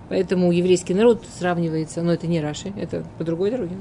[0.09, 3.75] Поэтому еврейский народ сравнивается, но это не Раши, это по другой дороге.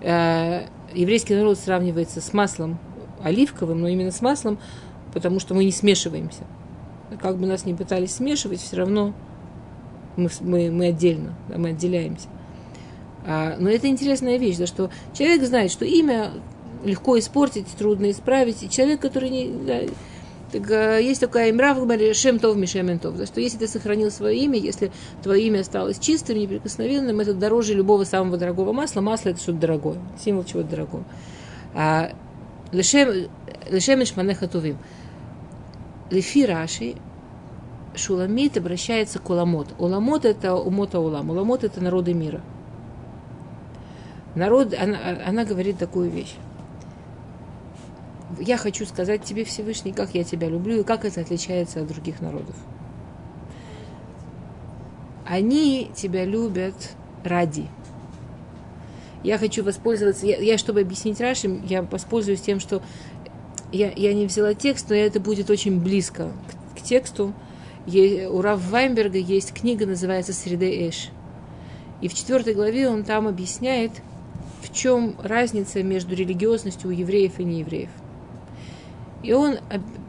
[0.00, 2.78] Э, Еврейский народ сравнивается с маслом
[3.22, 4.58] оливковым, но именно с маслом,
[5.12, 6.44] потому что мы не смешиваемся.
[7.20, 9.14] Как бы нас ни пытались смешивать, все равно
[10.16, 12.28] мы, мы, мы отдельно, да, мы отделяемся.
[13.26, 16.32] А, но это интересная вещь, да, что человек знает, что имя
[16.84, 18.62] легко испортить, трудно исправить.
[18.62, 19.50] И человек, который не...
[19.66, 19.80] Да,
[20.52, 24.38] так, а, есть такая имра в Гмаре Шемтов Мишементов, да, что если ты сохранил свое
[24.38, 24.90] имя, если
[25.22, 29.00] твое имя осталось чистым, неприкосновенным, это дороже любого самого дорогого масла.
[29.00, 31.04] Масло это что-то дорогое, символ чего-то дорогого.
[31.74, 32.12] А,
[32.72, 34.78] Лешем Ишманеха Тувим.
[36.10, 36.94] Лефи Раши
[37.94, 39.68] Шуламит обращается к Уламот.
[39.78, 41.30] Уламот это умота улам.
[41.30, 42.40] Уламот это народы мира.
[44.34, 46.34] Народ, она, она говорит такую вещь.
[48.38, 52.20] Я хочу сказать тебе, Всевышний, как я тебя люблю и как это отличается от других
[52.20, 52.54] народов.
[55.26, 56.74] Они тебя любят
[57.24, 57.66] ради.
[59.22, 62.82] Я хочу воспользоваться, я, я чтобы объяснить Раши, я воспользуюсь тем, что
[63.72, 66.32] я, я не взяла текст, но это будет очень близко
[66.74, 67.34] к, к тексту.
[67.86, 71.08] Е- у Рав Вайнберга есть книга, называется «Среды Эш».
[72.00, 73.90] И в четвертой главе он там объясняет,
[74.62, 77.90] в чем разница между религиозностью у евреев и неевреев.
[79.22, 79.58] И он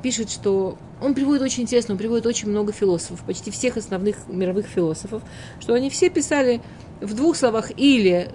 [0.04, 4.66] пишет, что он приводит очень интересно, он приводит очень много философов, почти всех основных мировых
[4.68, 5.24] философов,
[5.60, 6.62] что они все писали
[7.02, 8.30] в двух словах или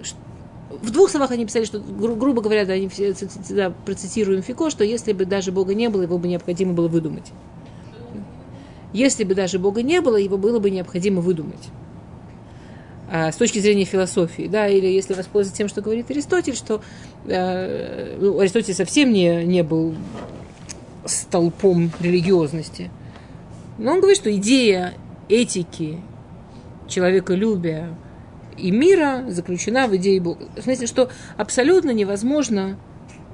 [0.69, 3.15] в двух словах они писали, что, гру- грубо говоря, да, они все,
[3.49, 7.31] да, процитируем Фико, что если бы даже Бога не было, его бы необходимо было выдумать.
[8.91, 11.69] Если бы даже Бога не было, его было бы необходимо выдумать.
[13.11, 16.81] А, с точки зрения философии, да, или если воспользоваться тем, что говорит Аристотель, что
[17.27, 19.93] э, ну, Аристотель совсем не, не был
[21.05, 22.91] столпом религиозности.
[23.77, 24.93] Но он говорит, что идея
[25.29, 25.99] этики,
[26.87, 27.95] человеколюбия
[28.57, 30.47] и мира заключена в идее Бога.
[30.55, 32.77] В смысле, что абсолютно невозможно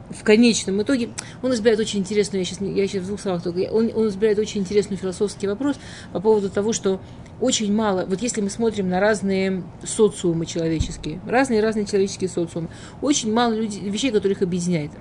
[0.10, 1.10] в конечном итоге,
[1.42, 4.40] он избирает очень интересную, я сейчас, я сейчас в двух словах только, он, он избирает
[4.40, 5.78] очень интересный философский вопрос
[6.12, 7.00] по поводу того, что
[7.40, 12.68] очень мало, вот если мы смотрим на разные социумы человеческие, разные-разные человеческие социумы,
[13.02, 14.92] очень мало людей, вещей, которые их объединяет.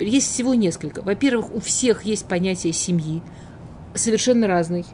[0.00, 1.02] Есть всего несколько.
[1.02, 3.22] Во-первых, у всех есть понятие семьи,
[3.94, 4.84] совершенно разный,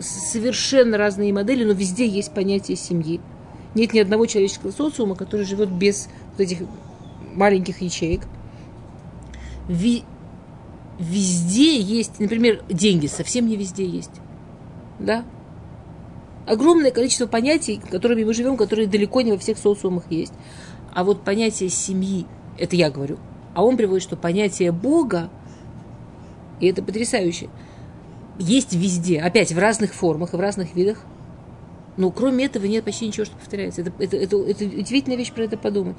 [0.00, 3.20] совершенно разные модели, но везде есть понятие семьи.
[3.74, 6.60] Нет ни одного человеческого социума, который живет без вот этих
[7.34, 8.22] маленьких ячеек.
[9.68, 10.04] Ви-
[10.98, 14.12] везде есть, например, деньги, совсем не везде есть.
[14.98, 15.24] Да?
[16.46, 20.32] Огромное количество понятий, которыми мы живем, которые далеко не во всех социумах есть.
[20.94, 22.24] А вот понятие семьи,
[22.58, 23.18] это я говорю,
[23.58, 25.30] а он приводит, что понятие Бога,
[26.60, 27.48] и это потрясающе,
[28.38, 31.02] есть везде, опять в разных формах и в разных видах.
[31.96, 33.80] Но кроме этого нет почти ничего, что повторяется.
[33.80, 35.96] Это, это, это, это удивительная вещь про это подумать.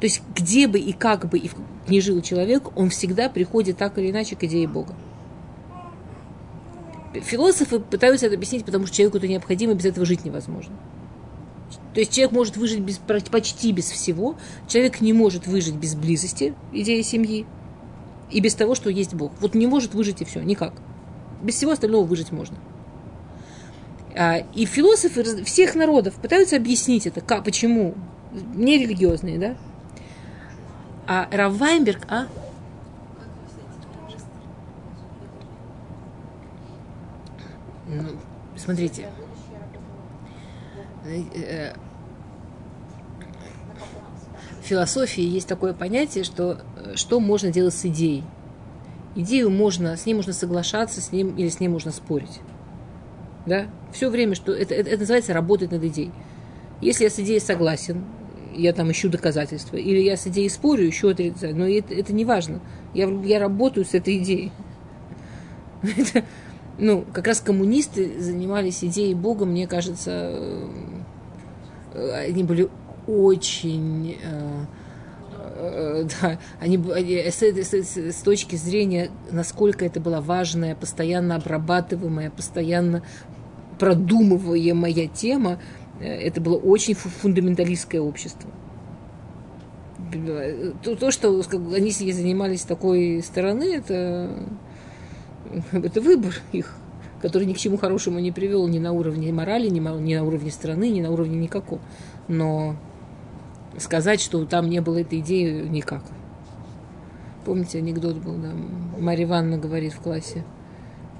[0.00, 1.48] То есть где бы и как бы и
[1.86, 4.96] ни жил человек, он всегда приходит так или иначе к идее Бога.
[7.14, 10.74] Философы пытаются это объяснить, потому что человеку это необходимо, без этого жить невозможно.
[11.94, 14.36] То есть человек может выжить без, почти без всего,
[14.66, 17.46] человек не может выжить без близости, идеи семьи,
[18.30, 19.32] и без того, что есть Бог.
[19.40, 20.72] Вот не может выжить и все, никак.
[21.42, 22.56] Без всего остального выжить можно.
[24.14, 27.94] А, И философы всех народов пытаются объяснить это, как, почему,
[28.54, 29.56] нерелигиозные, да?
[31.06, 32.26] А Рав Вайнберг, а?
[37.86, 38.02] Ну,
[38.56, 39.08] смотрите.
[41.04, 41.74] Э,
[44.62, 48.24] философии есть такое понятие, что э, что можно делать с идеей.
[49.14, 52.40] Идею можно, с ней можно соглашаться, с ним или с ней можно спорить.
[53.44, 53.66] Да?
[53.92, 56.12] Все время, что это, это, это называется работать над идеей.
[56.80, 58.04] Если я с идеей согласен,
[58.54, 62.24] я там ищу доказательства, или я с идеей спорю, ищу отрицаю, но это, это не
[62.24, 62.60] важно.
[62.94, 64.52] Я, я работаю с этой идеей.
[66.78, 70.38] ну, как раз коммунисты занимались идеей Бога, мне кажется,
[71.92, 72.68] э, они были
[73.06, 74.64] очень э,
[75.38, 83.02] э, да, они, с, с, с точки зрения, насколько это была важная, постоянно обрабатываемая, постоянно
[83.78, 85.58] продумываемая тема,
[86.00, 88.50] это было очень фундаменталистское общество.
[90.82, 91.42] То, то что
[91.74, 94.30] они занимались такой стороны, это,
[95.72, 96.74] это выбор их,
[97.20, 100.90] который ни к чему хорошему не привел ни на уровне морали, ни, на уровне страны,
[100.90, 101.80] ни на уровне никакого.
[102.28, 102.76] Но
[103.78, 106.02] сказать, что там не было этой идеи, никак.
[107.44, 108.52] Помните, анекдот был, да?
[108.98, 110.44] Марья Ивановна говорит в классе.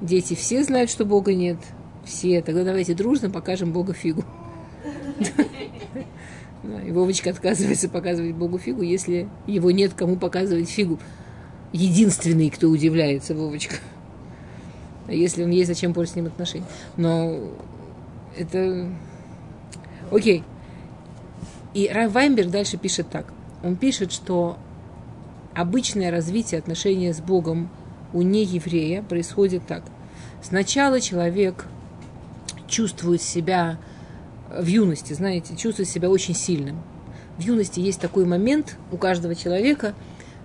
[0.01, 1.59] Дети все знают, что Бога нет.
[2.05, 2.43] Все.
[2.43, 4.24] Тогда давайте дружно покажем Бога фигу.
[6.87, 10.99] И Вовочка отказывается показывать Богу фигу, если его нет кому показывать фигу.
[11.72, 13.76] Единственный, кто удивляется, Вовочка.
[15.15, 16.67] Если он есть, зачем портить с ним отношения?
[16.97, 17.39] Но
[18.37, 18.89] это...
[20.11, 20.45] Окей.
[21.75, 23.33] И Райм Вайнберг дальше пишет так.
[23.63, 24.59] Он пишет, что
[25.55, 27.71] обычное развитие отношения с Богом
[28.13, 29.85] у нееврея происходит так.
[30.43, 31.67] Сначала человек
[32.69, 33.79] чувствует себя
[34.51, 36.83] в юности, знаете, чувствует себя очень сильным.
[37.39, 39.95] В юности есть такой момент у каждого человека,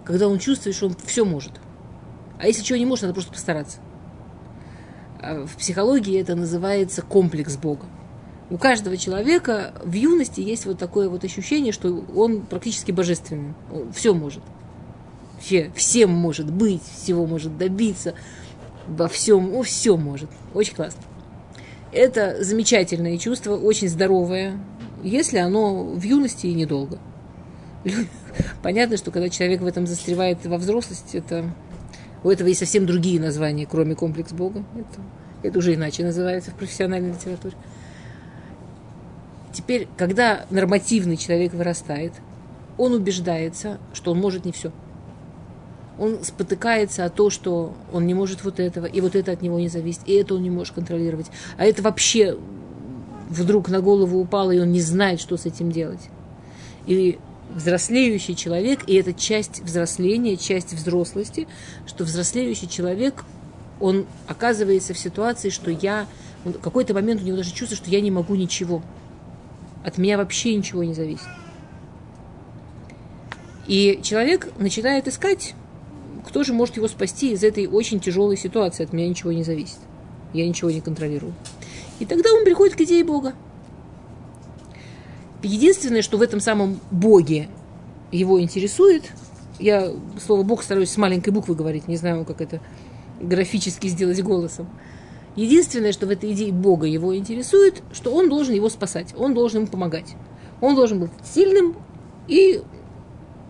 [0.05, 1.51] когда он чувствует, что он все может.
[2.39, 3.79] А если чего не может, надо просто постараться.
[5.19, 7.85] А в психологии это называется комплекс Бога.
[8.49, 13.53] У каждого человека в юности есть вот такое вот ощущение, что он практически божественный.
[13.93, 14.43] Все может.
[15.39, 18.15] Все, всем может быть, всего может добиться,
[18.87, 20.29] во всем, о, все может.
[20.53, 21.01] Очень классно.
[21.91, 24.59] Это замечательное чувство, очень здоровое,
[25.03, 26.99] если оно в юности и недолго.
[28.63, 31.53] Понятно, что когда человек в этом застревает во взрослости, это
[32.27, 34.63] у этого есть совсем другие названия, кроме комплекс Бога.
[34.75, 35.01] Это,
[35.43, 37.55] это уже иначе называется в профессиональной литературе.
[39.53, 42.13] Теперь, когда нормативный человек вырастает,
[42.77, 44.71] он убеждается, что он может не все–
[45.99, 49.59] он спотыкается о том, что он не может вот этого, и вот это от него
[49.59, 51.27] не зависит, и это он не может контролировать.
[51.57, 52.37] А это вообще
[53.29, 56.09] вдруг на голову упало, и он не знает, что с этим делать.
[56.85, 57.17] И
[57.53, 61.47] взрослеющий человек, и это часть взросления, часть взрослости,
[61.85, 63.23] что взрослеющий человек,
[63.79, 66.07] он оказывается в ситуации, что я,
[66.43, 68.81] в какой-то момент у него даже чувство, что я не могу ничего.
[69.83, 71.27] От меня вообще ничего не зависит.
[73.67, 75.53] И человек начинает искать
[76.27, 78.83] кто же может его спасти из этой очень тяжелой ситуации?
[78.83, 79.77] От меня ничего не зависит.
[80.33, 81.33] Я ничего не контролирую.
[81.99, 83.33] И тогда он приходит к идее Бога.
[85.43, 87.49] Единственное, что в этом самом Боге
[88.11, 89.11] его интересует,
[89.59, 92.59] я слово Бог стараюсь с маленькой буквы говорить, не знаю, как это
[93.21, 94.67] графически сделать голосом.
[95.35, 99.61] Единственное, что в этой идее Бога его интересует, что он должен его спасать, он должен
[99.61, 100.15] ему помогать.
[100.61, 101.75] Он должен быть сильным,
[102.27, 102.63] и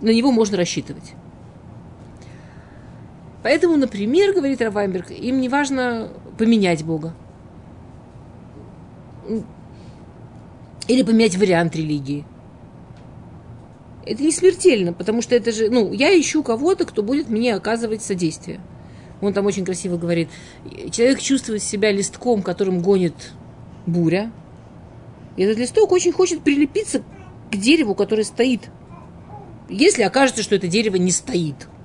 [0.01, 1.13] на него можно рассчитывать.
[3.43, 7.13] Поэтому, например, говорит Равайнберг, им не важно поменять Бога.
[10.87, 12.25] Или поменять вариант религии.
[14.05, 18.01] Это не смертельно, потому что это же, ну, я ищу кого-то, кто будет мне оказывать
[18.01, 18.61] содействие.
[19.19, 20.29] Он там очень красиво говорит,
[20.91, 23.33] человек чувствует себя листком, которым гонит
[23.85, 24.31] буря.
[25.35, 27.03] И этот листок очень хочет прилепиться
[27.51, 28.69] к дереву, которое стоит.
[29.69, 31.67] Если окажется, что это дерево не стоит–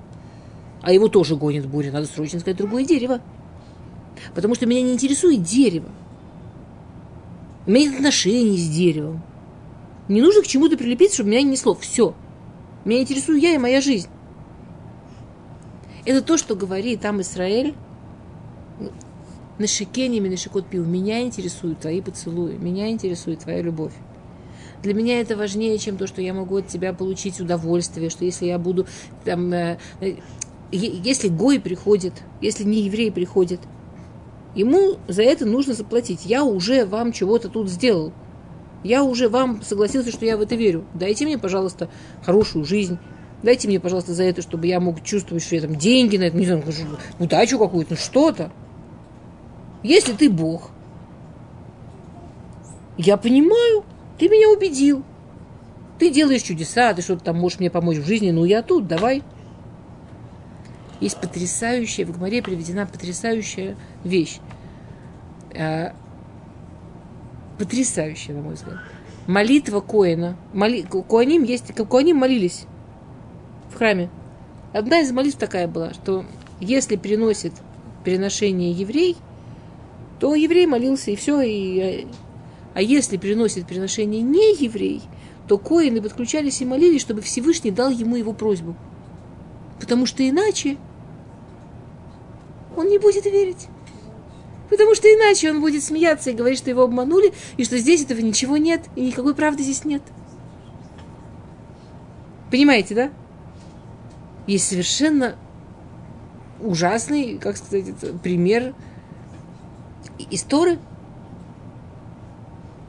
[0.83, 3.21] а его тоже гонит буря, надо срочно искать другое дерево.
[4.35, 5.89] Потому что меня не интересует дерево.
[7.65, 9.21] У меня нет отношений с деревом.
[10.09, 11.73] Не нужно к чему-то прилепиться, чтобы меня не несло.
[11.73, 12.13] Все.
[12.83, 14.09] Меня интересую я и моя жизнь.
[16.05, 17.73] Это то, что говорит там Израиль.
[19.59, 20.83] На шикениями, на шикот пил.
[20.83, 22.55] Меня интересуют твои поцелуи.
[22.57, 23.93] Меня интересует твоя любовь.
[24.81, 28.47] Для меня это важнее, чем то, что я могу от тебя получить удовольствие, что если
[28.47, 28.85] я буду
[29.23, 29.77] там, э,
[30.71, 33.61] если гой приходит, если не еврей приходит,
[34.55, 36.25] ему за это нужно заплатить.
[36.25, 38.13] Я уже вам чего-то тут сделал.
[38.83, 40.85] Я уже вам согласился, что я в это верю.
[40.93, 41.89] Дайте мне, пожалуйста,
[42.23, 42.97] хорошую жизнь.
[43.41, 46.37] Дайте мне, пожалуйста, за это, чтобы я мог чувствовать, что я там деньги на это,
[46.37, 46.63] не знаю,
[47.19, 48.51] удачу какую-то, ну что-то.
[49.83, 50.71] Если ты Бог,
[52.97, 53.83] я понимаю,
[54.17, 55.03] ты меня убедил.
[55.99, 59.23] ты делаешь чудеса, ты что-то там можешь мне помочь в жизни, ну я тут, давай.
[60.99, 64.39] Есть потрясающая, в Гмаре приведена потрясающая вещь.
[65.57, 65.93] А,
[67.57, 68.79] потрясающая, на мой взгляд.
[69.27, 70.37] Молитва Коина.
[70.53, 72.65] Моли, Коаним есть, Коаним молились
[73.71, 74.09] в храме.
[74.73, 76.25] Одна из молитв такая была, что
[76.59, 77.53] если переносит
[78.03, 79.15] переношение еврей,
[80.19, 81.41] то еврей молился и все.
[81.41, 82.07] И,
[82.73, 85.01] а если переносит переношение не еврей,
[85.47, 88.75] то коины подключались и молились, чтобы Всевышний дал ему его просьбу.
[89.79, 90.77] Потому что иначе
[92.75, 93.67] он не будет верить.
[94.69, 98.19] Потому что иначе он будет смеяться и говорить, что его обманули, и что здесь этого
[98.19, 100.01] ничего нет, и никакой правды здесь нет.
[102.49, 103.11] Понимаете, да?
[104.47, 105.35] Есть совершенно
[106.59, 108.73] ужасный, как сказать, пример
[110.29, 110.79] истории.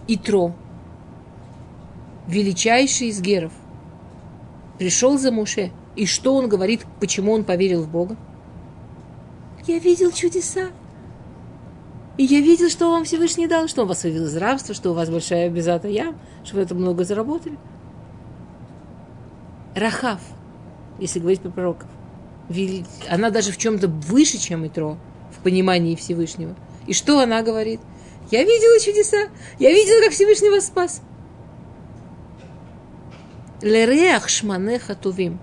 [0.06, 0.54] Итро,
[2.28, 3.52] величайший из геров,
[4.78, 5.72] пришел за Муше.
[5.96, 8.16] И что он говорит, почему он поверил в Бога?
[9.66, 10.70] Я видел чудеса.
[12.16, 14.94] И я видел, что вам Всевышний дал, что он вас вывел из рабства, что у
[14.94, 17.58] вас большая безата я, что вы это много заработали.
[19.74, 20.20] Рахав,
[21.00, 21.88] если говорить про пророков,
[23.08, 24.96] она даже в чем-то выше, чем Итро,
[25.36, 26.54] в понимании Всевышнего.
[26.86, 27.80] И что она говорит?
[28.30, 31.02] Я видела чудеса, я видела, как Всевышний вас спас.
[33.60, 35.40] Лереах шманеха тувим.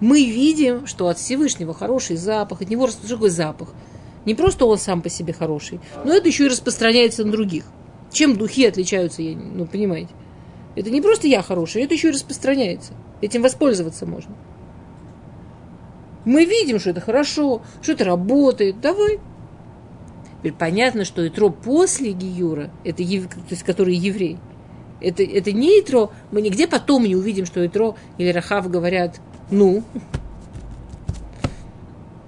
[0.00, 3.70] Мы видим, что от Всевышнего хороший запах, от него другой запах.
[4.24, 7.64] Не просто он сам по себе хороший, но это еще и распространяется на других.
[8.12, 10.10] Чем духи отличаются, я, ну, понимаете?
[10.76, 12.92] Это не просто я хороший, это еще и распространяется.
[13.20, 14.34] Этим воспользоваться можно.
[16.24, 18.80] Мы видим, что это хорошо, что это работает.
[18.80, 19.18] Давай.
[20.38, 24.38] Теперь понятно, что Итро после Гиюра, это, то есть, который еврей,
[25.00, 29.20] это, это не Итро, мы нигде потом не увидим, что Итро или Рахав говорят,
[29.50, 29.82] ну,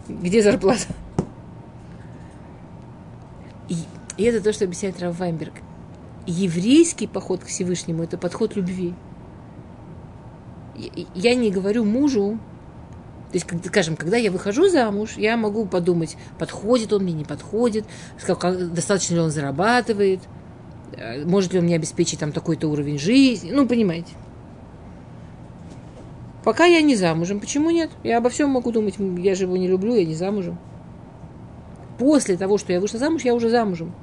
[0.09, 0.87] где зарплата?
[4.17, 5.55] И, это то, что объясняет Рав Вайнберг.
[6.27, 8.95] Еврейский поход к Всевышнему– это подход любви.
[11.15, 12.39] Я не говорю мужу,
[13.35, 17.85] то есть, скажем, когда я выхожу замуж, я могу подумать, подходит он мне, не подходит,
[18.27, 20.21] достаточно ли он зарабатывает,
[20.93, 23.51] э, может ли он мне обеспечить там такой-то уровень жизни.
[23.51, 24.13] Ну, понимаете.
[26.45, 27.41] Пока я не замужем.
[27.41, 27.91] Почему нет?
[28.05, 28.95] Я обо всем могу думать.
[28.99, 30.59] Я же его не люблю, я не замужем.
[31.99, 33.95] После того, что я вышла замуж, я уже замужем.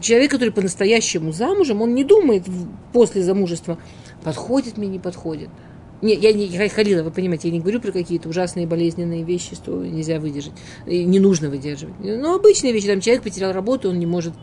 [0.00, 2.44] Человек, который по-настоящему замужем, он не думает
[2.92, 3.78] после замужества,
[4.24, 5.48] подходит мне, не подходит.
[6.02, 9.84] Не, я не Халила, вы понимаете, я не говорю про какие-то ужасные болезненные вещи, что
[9.84, 11.94] нельзя выдержать, не нужно выдерживать.
[12.00, 14.34] Но обычные вещи, там человек потерял работу, он не может,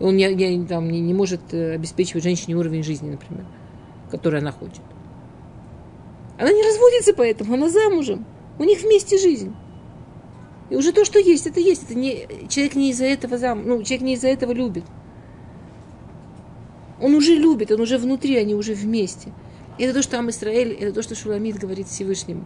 [0.00, 3.46] он не, не, там, не, не может э, обеспечивать женщине уровень жизни, например,
[4.10, 4.80] который она хочет.
[6.40, 8.26] Она не разводится поэтому, она замужем.
[8.58, 9.54] У них вместе жизнь.
[10.70, 11.84] И уже то, что есть, это есть.
[11.84, 14.84] Это не, человек не из-за этого зам, ну, человек не из-за этого любит.
[17.00, 19.32] Он уже любит, он уже внутри, они уже вместе.
[19.78, 22.44] Это то, что Ам Исраэль, это то, что Шуламид говорит Всевышнему.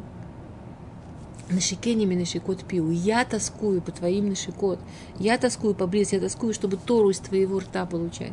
[1.51, 2.91] Нашикеними нашикот пиу.
[2.91, 4.79] Я тоскую по твоим нашикот.
[5.18, 8.33] Я тоскую по близости, я тоскую, чтобы Тору из твоего рта получать.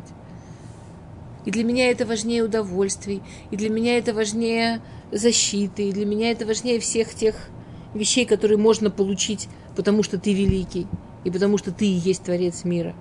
[1.44, 3.20] И для меня это важнее удовольствий,
[3.50, 4.80] и для меня это важнее
[5.10, 7.34] защиты, и для меня это важнее всех тех
[7.94, 10.86] вещей, которые можно получить, потому что ты великий,
[11.24, 12.94] и потому что ты и есть Творец мира.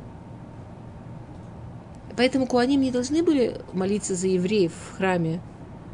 [2.18, 5.42] Поэтому куаним не должны были молиться за евреев в храме,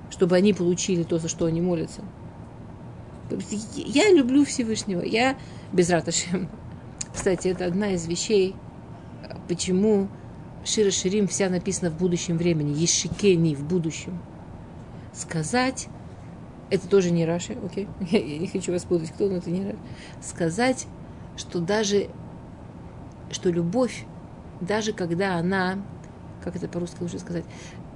[0.09, 2.01] чтобы они получили то, за что они молятся.
[3.75, 5.37] Я люблю Всевышнего, я
[5.71, 6.49] без раташем.
[7.13, 8.55] Кстати, это одна из вещей,
[9.47, 10.07] почему
[10.63, 14.19] Шира Ширим вся написана в будущем времени, Ешикени в будущем.
[15.13, 15.87] Сказать,
[16.69, 17.87] это тоже не Раши, окей?
[17.99, 19.77] Я, я не хочу вас путать, кто, но это не Раши.
[20.21, 20.87] Сказать,
[21.35, 22.09] что даже,
[23.31, 24.05] что любовь,
[24.61, 25.79] даже когда она,
[26.43, 27.45] как это по-русски лучше сказать,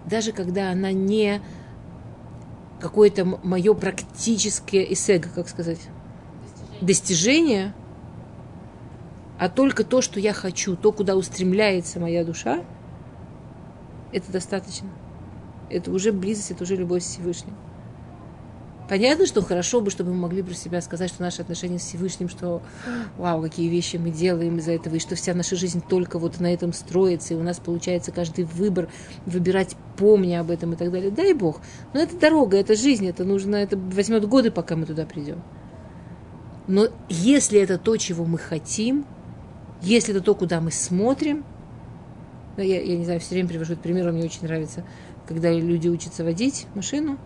[0.05, 1.41] даже когда она не
[2.79, 5.79] какое-то мое практическое эсэго, как сказать,
[6.81, 6.81] достижение.
[6.81, 7.73] достижение,
[9.37, 12.63] а только то, что я хочу, то, куда устремляется моя душа,
[14.11, 14.89] это достаточно.
[15.69, 17.55] Это уже близость, это уже любовь с Всевышним.
[18.91, 22.27] Понятно, что хорошо бы, чтобы мы могли про себя сказать, что наши отношения с Всевышним,
[22.27, 22.61] что
[23.17, 26.53] вау, какие вещи мы делаем из-за этого, и что вся наша жизнь только вот на
[26.53, 28.89] этом строится, и у нас получается каждый выбор
[29.25, 31.09] выбирать, помня об этом и так далее.
[31.09, 31.61] Дай Бог.
[31.93, 35.41] Но это дорога, это жизнь, это нужно, это возьмет годы, пока мы туда придем.
[36.67, 39.05] Но если это то, чего мы хотим,
[39.81, 41.45] если это то, куда мы смотрим,
[42.57, 44.83] я, я не знаю, все время привожу этот пример, он мне очень нравится.
[45.27, 47.17] когда люди учатся водить машину.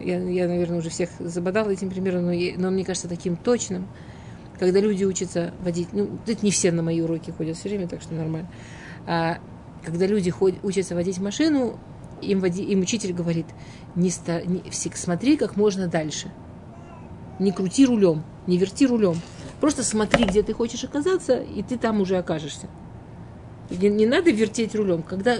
[0.00, 3.88] Я, я наверное, уже всех забодала этим примером, но, я- но мне кажется таким точным.
[4.58, 8.00] Когда люди учатся водить, ну, это не все на мои уроки ходят все время, так
[8.02, 8.48] что нормально.
[9.06, 9.38] А
[9.84, 11.78] когда люди ходят, учатся водить машину,
[12.20, 13.46] им, води, им учитель говорит,
[13.96, 14.62] не, ста, не
[14.94, 16.30] смотри как можно дальше.
[17.38, 19.16] Не крути рулем, не верти рулем.
[19.60, 22.68] Просто смотри, где ты хочешь оказаться, и ты там уже окажешься.
[23.70, 25.02] Не, не надо вертеть рулем.
[25.02, 25.38] Когда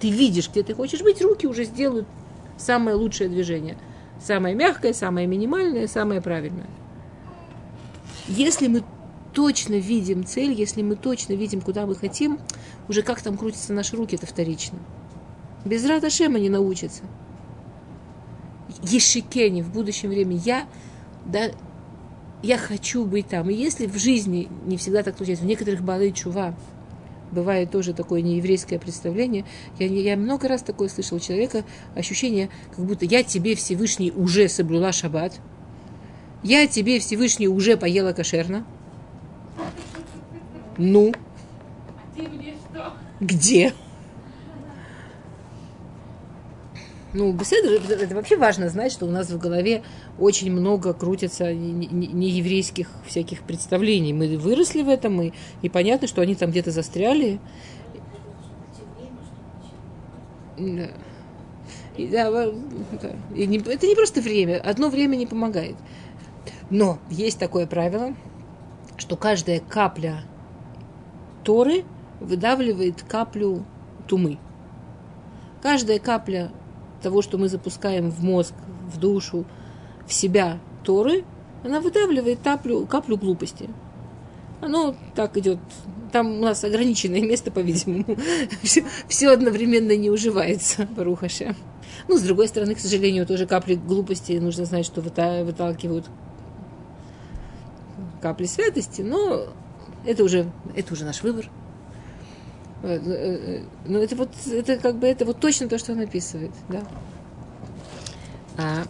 [0.00, 2.06] ты видишь, где ты хочешь быть, руки уже сделают
[2.60, 3.76] самое лучшее движение.
[4.20, 6.68] Самое мягкое, самое минимальное, самое правильное.
[8.28, 8.84] Если мы
[9.32, 12.38] точно видим цель, если мы точно видим, куда мы хотим,
[12.88, 14.78] уже как там крутятся наши руки, это вторично.
[15.64, 17.02] Без Рата Шема не научатся.
[18.82, 20.40] Ешикени в будущем времени.
[20.44, 20.66] Я,
[21.26, 21.50] да,
[22.42, 23.50] я хочу быть там.
[23.50, 26.54] И если в жизни не всегда так случается, в некоторых Балы Чува
[27.32, 29.44] бывает тоже такое нееврейское представление.
[29.78, 31.64] Я, я много раз такое слышала у человека,
[31.94, 35.40] ощущение, как будто я тебе, Всевышний, уже соблюла шаббат,
[36.42, 38.64] я тебе, Всевышний, уже поела кошерно.
[40.78, 41.12] Ну,
[42.16, 42.94] Ты мне что?
[43.20, 43.74] где?
[47.12, 49.82] Ну, беседа, это, вообще важно знать, что у нас в голове
[50.18, 54.12] очень много крутится не- не- нееврейских всяких представлений.
[54.12, 55.32] Мы выросли в этом, и,
[55.62, 57.40] и понятно, что они там где-то застряли.
[60.56, 60.90] Да.
[61.96, 62.52] И, да.
[63.34, 64.60] И не- это не просто время.
[64.60, 65.74] Одно время не помогает.
[66.70, 68.14] Но есть такое правило,
[68.96, 70.22] что каждая капля
[71.42, 71.84] Торы
[72.20, 73.64] выдавливает каплю
[74.06, 74.38] тумы.
[75.60, 76.52] Каждая капля
[77.00, 78.54] того, что мы запускаем в мозг,
[78.92, 79.44] в душу,
[80.06, 81.24] в себя Торы,
[81.64, 83.68] она выдавливает каплю, каплю глупости.
[84.60, 85.58] Оно так идет.
[86.12, 88.04] Там у нас ограниченное место, по-видимому.
[88.62, 91.54] Все, все одновременно не уживается, Барухаше.
[92.08, 94.32] Ну, с другой стороны, к сожалению, тоже капли глупости.
[94.32, 96.06] Нужно знать, что выта- выталкивают
[98.20, 99.46] капли святости, но
[100.04, 101.48] это уже, это уже наш выбор.
[102.82, 106.00] Э, э, э, Но это вот, это как бы, это вот точно то, что он
[106.00, 106.82] описывает, да.
[108.56, 108.84] А,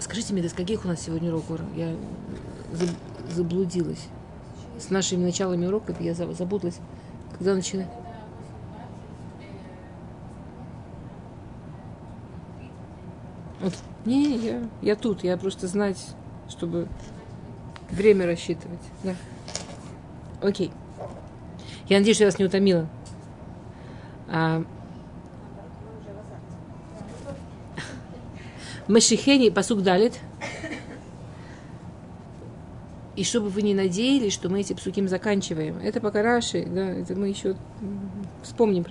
[0.00, 1.50] скажите мне, до скольких у нас сегодня урок?
[1.50, 1.64] Ора?
[1.76, 1.94] Я
[2.72, 4.06] заб- заблудилась.
[4.78, 6.78] С нашими началами уроков я за- запуталась.
[7.38, 7.88] Когда начинаю?
[13.60, 13.74] Вот.
[14.04, 15.98] Не, я, я тут, я просто знать,
[16.48, 16.88] чтобы
[17.90, 18.80] время рассчитывать.
[19.04, 19.14] Да.
[20.40, 20.72] Окей.
[21.88, 22.88] Я надеюсь, что я вас не утомила.
[24.28, 24.64] А,
[28.88, 30.18] Машихени, посук далит.
[33.14, 35.78] И чтобы вы не надеялись, что мы эти псуким заканчиваем.
[35.78, 37.56] Это пока Раши, да, это мы еще
[38.42, 38.84] вспомним.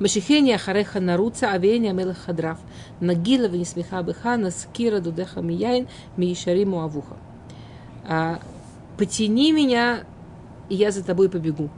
[0.00, 2.58] Машихени ахареха наруца авеня мелах хадрав.
[2.98, 5.86] Нагила не смеха быха, наскира дудеха мияин,
[6.16, 7.16] миишариму авуха.
[8.06, 8.40] А,
[8.98, 10.04] Потяни меня,
[10.68, 11.70] и я за тобой побегу.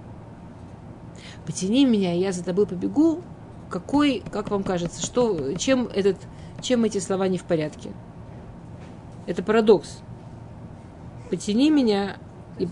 [1.46, 3.22] Потяни меня, я за тобой побегу.
[3.68, 6.16] Какой, как вам кажется, что, чем, этот,
[6.60, 7.90] чем эти слова не в порядке?
[9.26, 10.00] Это парадокс.
[11.30, 12.16] Потяни меня
[12.58, 12.68] и...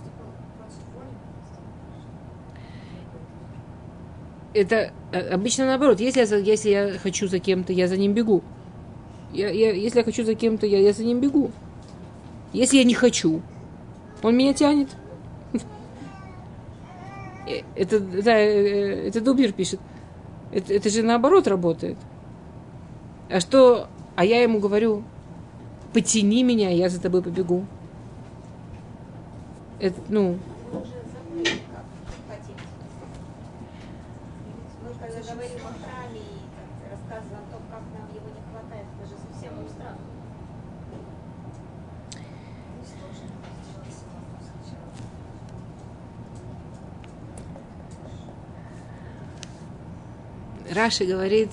[4.53, 6.01] Это э, обычно наоборот.
[6.01, 8.43] Если я, если я хочу за кем-то, я за ним бегу.
[9.33, 11.51] Я, я, если я хочу за кем-то, я, я за ним бегу.
[12.53, 13.43] Если я не хочу,
[14.23, 14.89] он меня тянет.
[17.47, 19.81] Э, Это, да, э, это Дубер пишет.
[20.53, 21.97] Это, это же наоборот работает.
[23.29, 23.89] А что?
[24.17, 25.05] А я ему говорю,
[25.93, 27.65] потяни меня, я за тобой побегу.
[29.79, 30.39] Это, ну,
[30.73, 31.85] Он же забыл, как
[32.29, 32.57] хотеть.
[34.83, 38.87] Мы когда говорим о храме и как рассказываем о том, как нам его не хватает,
[38.99, 40.11] это же совсем абстрактно.
[50.71, 51.51] Раши говорит,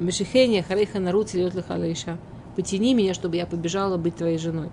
[0.00, 2.18] Мешихения харейха нарут лиша.
[2.54, 4.68] Потяни меня, чтобы я побежала быть твоей женой.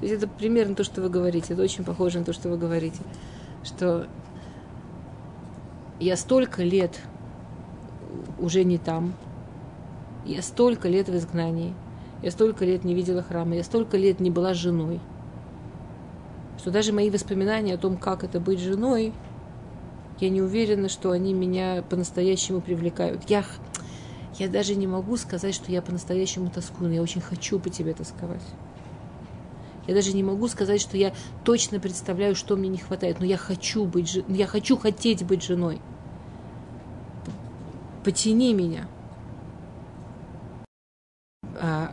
[0.00, 1.54] То есть это примерно то, что вы говорите.
[1.54, 3.00] Это очень похоже на то, что вы говорите.
[3.62, 4.06] Что
[6.00, 7.00] я столько лет
[8.38, 9.14] уже не там.
[10.24, 11.74] Я столько лет в изгнании.
[12.22, 13.54] Я столько лет не видела храма.
[13.54, 15.00] Я столько лет не была женой.
[16.58, 19.12] Что даже мои воспоминания о том, как это быть женой,
[20.20, 23.28] я не уверена, что они меня по-настоящему привлекают.
[23.28, 23.44] Я,
[24.38, 27.92] я даже не могу сказать, что я по-настоящему тоскую, но я очень хочу по тебе
[27.92, 28.42] тосковать.
[29.86, 31.14] Я даже не могу сказать, что я
[31.44, 35.80] точно представляю, что мне не хватает, но я хочу быть, я хочу хотеть быть женой.
[38.04, 38.86] потяни меня.
[41.60, 41.92] А,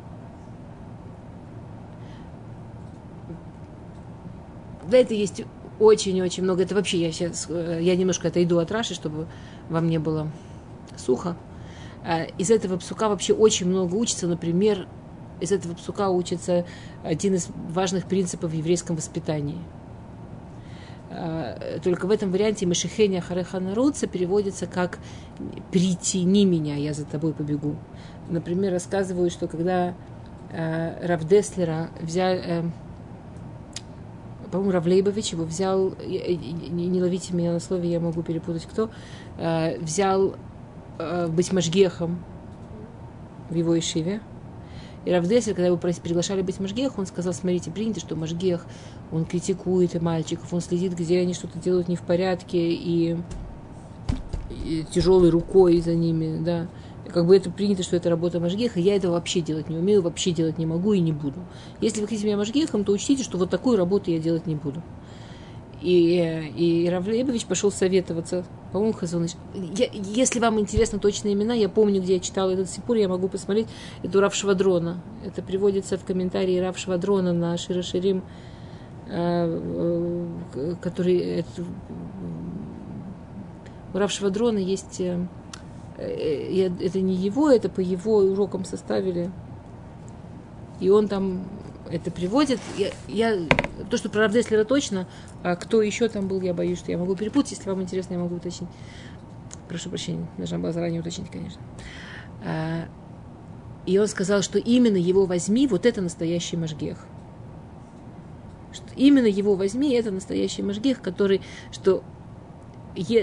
[4.88, 5.44] да, это есть
[5.80, 6.64] очень-очень много.
[6.64, 9.28] Это вообще я сейчас, э, я немножко отойду от Раши, чтобы
[9.70, 10.32] вам не было
[10.98, 11.36] сухо.
[12.06, 14.28] А, из этого псука вообще очень много учится.
[14.28, 14.88] Например,
[15.40, 16.66] из этого псука учится
[17.04, 19.60] один из важных принципов в еврейском воспитании.
[21.10, 25.00] А, только в этом варианте Мешихеня Харехана Руца переводится как
[25.72, 27.76] «притяни меня, я за тобой побегу».
[28.30, 29.96] Например, рассказывают, что когда
[30.52, 32.64] э, Равдеслера взял, э,
[34.54, 38.92] по-моему, Равлейбович его взял, не, ловите меня на слове, я могу перепутать кто,
[39.40, 40.36] э, взял
[41.00, 42.24] э, быть Машгехом
[43.50, 44.22] в его Ишиве.
[45.06, 48.68] И Равдесель, когда его приглашали быть Машгех, он сказал, смотрите, принято, что Машгех,
[49.12, 53.18] он критикует мальчиков, он следит, где они что-то делают не в порядке, и,
[54.52, 56.68] и тяжелой рукой за ними, да
[57.14, 60.32] как бы это принято, что это работа Машгеха, я этого вообще делать не умею, вообще
[60.32, 61.40] делать не могу и не буду.
[61.80, 64.82] Если вы хотите меня Машгехом, то учтите, что вот такую работу я делать не буду.
[65.82, 68.46] И, и Равлебович пошел советоваться.
[68.72, 69.32] По-моему, Хазоныч.
[69.54, 73.28] Я, если вам интересны точные имена, я помню, где я читала этот сипур, я могу
[73.28, 73.68] посмотреть.
[74.02, 75.04] Это Рав Швадрона.
[75.26, 78.24] Это приводится в комментарии Рав Швадрона на Широширим,
[79.08, 81.18] э, э, который...
[81.18, 81.64] Это,
[83.94, 85.43] у Рав Швадрона есть э, Э,
[85.98, 89.32] это не его, это по его урокам составили.
[90.80, 91.48] И он там
[91.90, 92.60] это приводит.
[92.78, 93.38] Я, я,
[93.90, 95.08] то, что про Равдеслера точно,
[95.44, 97.52] а кто еще там был, я боюсь, что я могу перепутать.
[97.52, 98.70] Если вам интересно, я могу уточнить.
[99.70, 101.62] Прошу прощения, должна была заранее уточнить, конечно.
[102.44, 102.86] А,
[103.86, 106.98] и он сказал, что именно его возьми, вот это настоящий Машгех.
[108.72, 111.42] Что именно его возьми, это настоящий Машгех, который,
[111.72, 112.04] что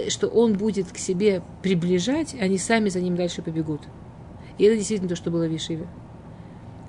[0.09, 3.83] что он будет к себе приближать, они сами за ним дальше побегут.
[4.59, 5.87] И это действительно то, что было в Ешиве.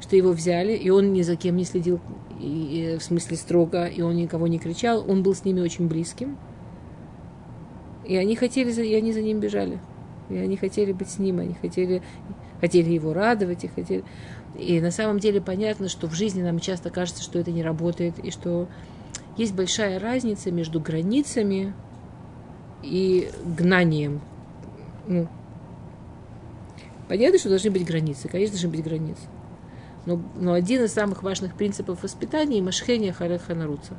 [0.01, 1.99] Что его взяли, и он ни за кем не следил,
[2.39, 5.87] и, и, в смысле строго, и он никого не кричал, он был с ними очень
[5.87, 6.37] близким.
[8.05, 9.79] И они хотели, и они за ним бежали.
[10.29, 12.01] И они хотели быть с ним, они хотели,
[12.59, 14.03] хотели его радовать, и хотели...
[14.57, 18.19] И на самом деле понятно, что в жизни нам часто кажется, что это не работает,
[18.19, 18.67] и что
[19.37, 21.73] есть большая разница между границами
[22.83, 24.21] и гнанием.
[25.07, 25.27] Ну,
[27.07, 29.21] понятно, что должны быть границы, конечно, должны быть границы.
[30.05, 33.15] Но, но один из самых важных принципов воспитания– машхения
[33.49, 33.95] наруца.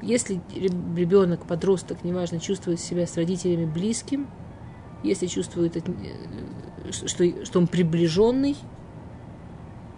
[0.00, 4.28] Если ребенок, подросток, неважно, чувствует себя с родителями близким,
[5.02, 5.82] если чувствует, э,
[6.92, 8.56] что, что он приближенный,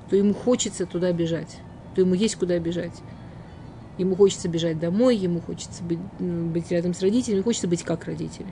[0.09, 1.59] то ему хочется туда бежать,
[1.95, 2.95] то ему есть куда бежать.
[3.99, 8.49] Ему хочется бежать домой, ему хочется быть, быть рядом с родителями, хочется быть как родители.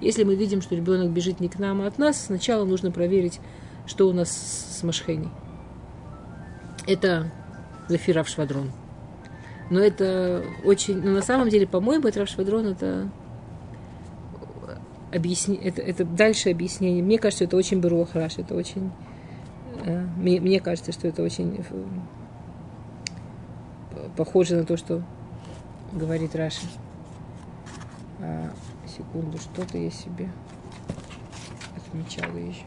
[0.00, 3.40] Если мы видим, что ребенок бежит не к нам, а от нас, сначала нужно проверить,
[3.86, 5.28] что у нас с Машхеней.
[6.86, 7.30] Это
[7.88, 8.70] Лефирав Швадрон.
[9.70, 11.00] Но это очень...
[11.00, 13.10] Но на самом деле, по-моему, это Швадрон это
[15.12, 17.02] объясни, это, это дальше объяснение.
[17.02, 18.90] Мне кажется, это очень Беруахраш, это очень...
[19.84, 21.62] Э, мне, мне кажется, что это очень э,
[24.16, 25.02] похоже на то, что
[25.92, 26.66] говорит Раша.
[28.20, 28.50] А,
[28.86, 30.28] секунду, что-то я себе
[31.76, 32.64] отмечала еще.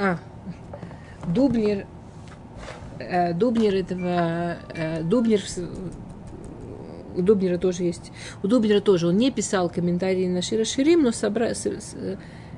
[0.00, 0.18] А,
[1.26, 1.86] Дубнер,
[3.00, 5.40] э, Дубнер этого, э, Дубнер,
[7.16, 8.12] у Дубнера тоже есть,
[8.44, 11.96] у Дубнера тоже, он не писал комментарии на Шира Ширим, но собра, с, с,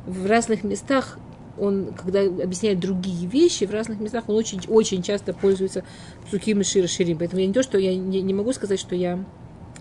[0.07, 1.19] в разных местах
[1.59, 5.85] он, когда объясняет другие вещи, в разных местах он очень, очень часто пользуется
[6.27, 7.19] Псуким и Шир Ширим.
[7.19, 9.23] Поэтому я не то, что я не, не могу сказать, что я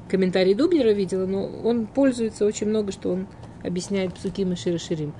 [0.09, 3.27] комментарий Дубнера видела, но он пользуется очень много, что он
[3.63, 5.13] объясняет Псуким и Шир Ширим.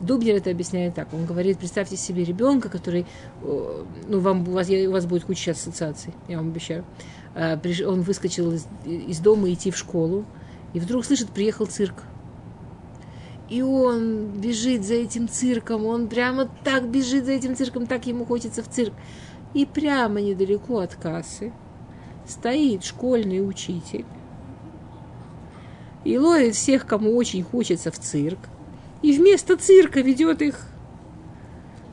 [0.00, 1.12] Дубнер это объясняет так.
[1.12, 3.06] Он говорит, представьте себе ребенка, который,
[3.42, 6.84] ну, вам, у, вас, у вас будет куча ассоциаций, я вам обещаю.
[7.34, 10.24] А, он выскочил из, из дома идти в школу,
[10.74, 12.02] и вдруг слышит, приехал цирк
[13.52, 18.24] и он бежит за этим цирком, он прямо так бежит за этим цирком, так ему
[18.24, 18.94] хочется в цирк.
[19.52, 21.52] И прямо недалеко от кассы
[22.26, 24.06] стоит школьный учитель
[26.02, 28.38] и ловит всех, кому очень хочется в цирк.
[29.02, 30.58] И вместо цирка ведет их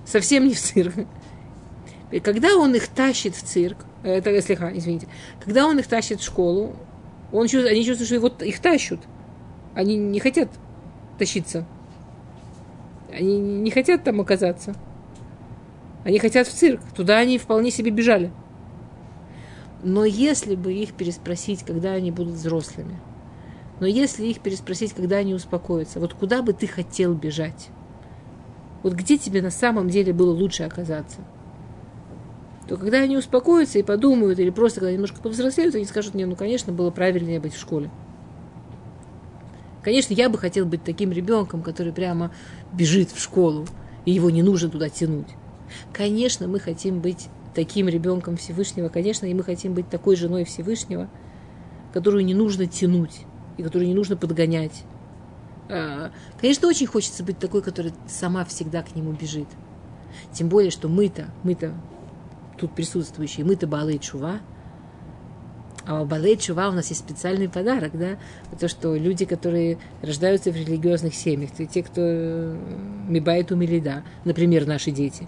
[0.05, 0.93] совсем не в цирк.
[2.09, 5.09] И когда он их тащит в цирк, это слегка, извините,
[5.43, 6.77] когда он их тащит в школу,
[7.33, 9.01] он они чувствуют, что вот их тащут.
[9.75, 10.47] Они не хотят
[11.19, 11.65] тащиться.
[13.11, 14.75] Они не хотят там оказаться.
[16.03, 16.81] Они хотят в цирк.
[16.95, 18.31] Туда они вполне себе бежали.
[19.83, 22.99] Но если бы их переспросить, когда они будут взрослыми,
[23.79, 27.69] но если их переспросить, когда они успокоятся, вот куда бы ты хотел бежать?
[28.83, 31.19] Вот где тебе на самом деле было лучше оказаться?
[32.67, 36.35] То когда они успокоятся и подумают, или просто когда немножко повзрослеют, они скажут, не, ну,
[36.35, 37.89] конечно, было правильнее быть в школе.
[39.83, 42.31] Конечно, я бы хотел быть таким ребенком, который прямо
[42.73, 43.65] бежит в школу,
[44.05, 45.27] и его не нужно туда тянуть.
[45.93, 51.09] Конечно, мы хотим быть таким ребенком Всевышнего, конечно, и мы хотим быть такой женой Всевышнего,
[51.93, 53.21] которую не нужно тянуть
[53.57, 54.83] и которую не нужно подгонять.
[55.69, 59.47] А, Конечно, очень хочется быть такой, которая сама всегда к нему бежит.
[60.33, 61.73] Тем более, что мы-то, мы-то
[62.57, 64.39] тут присутствующие, мы-то Балы Чува,
[65.89, 68.19] а у Балей Чува у нас есть специальный подарок, да,
[68.59, 72.57] то, что люди, которые рождаются в религиозных семьях, то те, кто э,
[73.07, 75.27] мибает умилида, например, наши дети,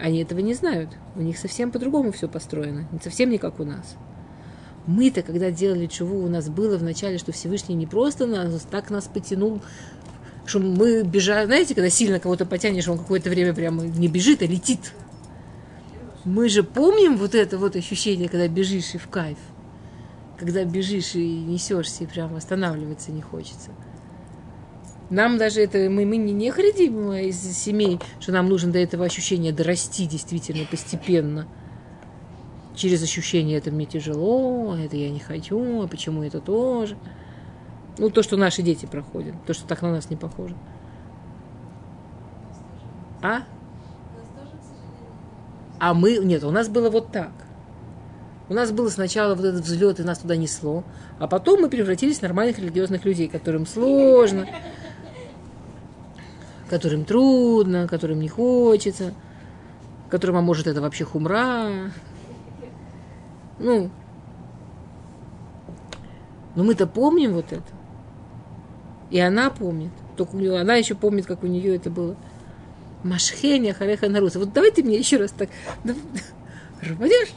[0.00, 0.90] они этого не знают.
[1.14, 3.94] У них совсем по-другому все построено, совсем не как у нас.
[4.88, 9.04] Мы-то, когда делали чуву, у нас было вначале, что Всевышний не просто нас, так нас
[9.04, 9.60] потянул,
[10.44, 14.46] что мы бежали, знаете, когда сильно кого-то потянешь, он какое-то время прямо не бежит, а
[14.46, 14.92] летит.
[16.26, 19.38] Мы же помним вот это вот ощущение, когда бежишь и в кайф.
[20.36, 23.70] Когда бежишь и несешься, и прямо останавливаться не хочется.
[25.08, 29.04] Нам даже это, мы, мы не, не храним из семей, что нам нужно до этого
[29.04, 31.46] ощущения дорасти действительно постепенно.
[32.74, 36.98] Через ощущение это мне тяжело, а это я не хочу, а почему это тоже.
[37.98, 40.56] Ну, то, что наши дети проходят, то, что так на нас не похоже.
[43.22, 43.44] А?
[45.78, 47.32] А мы, нет, у нас было вот так.
[48.48, 50.84] У нас было сначала вот этот взлет, и нас туда несло,
[51.18, 54.46] а потом мы превратились в нормальных религиозных людей, которым сложно,
[56.70, 59.12] которым трудно, которым не хочется,
[60.10, 61.90] которым, а может, это вообще хумра.
[63.58, 63.90] Ну,
[66.54, 67.62] но мы-то помним вот это.
[69.10, 69.90] И она помнит.
[70.16, 72.16] Только она еще помнит, как у нее это было.
[73.06, 74.38] Машхеня Хареха Наруса.
[74.38, 75.48] Вот давай ты мне еще раз так
[76.82, 77.32] рванешь.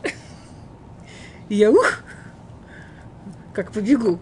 [1.49, 2.03] Я ух,
[3.53, 4.19] как побегу.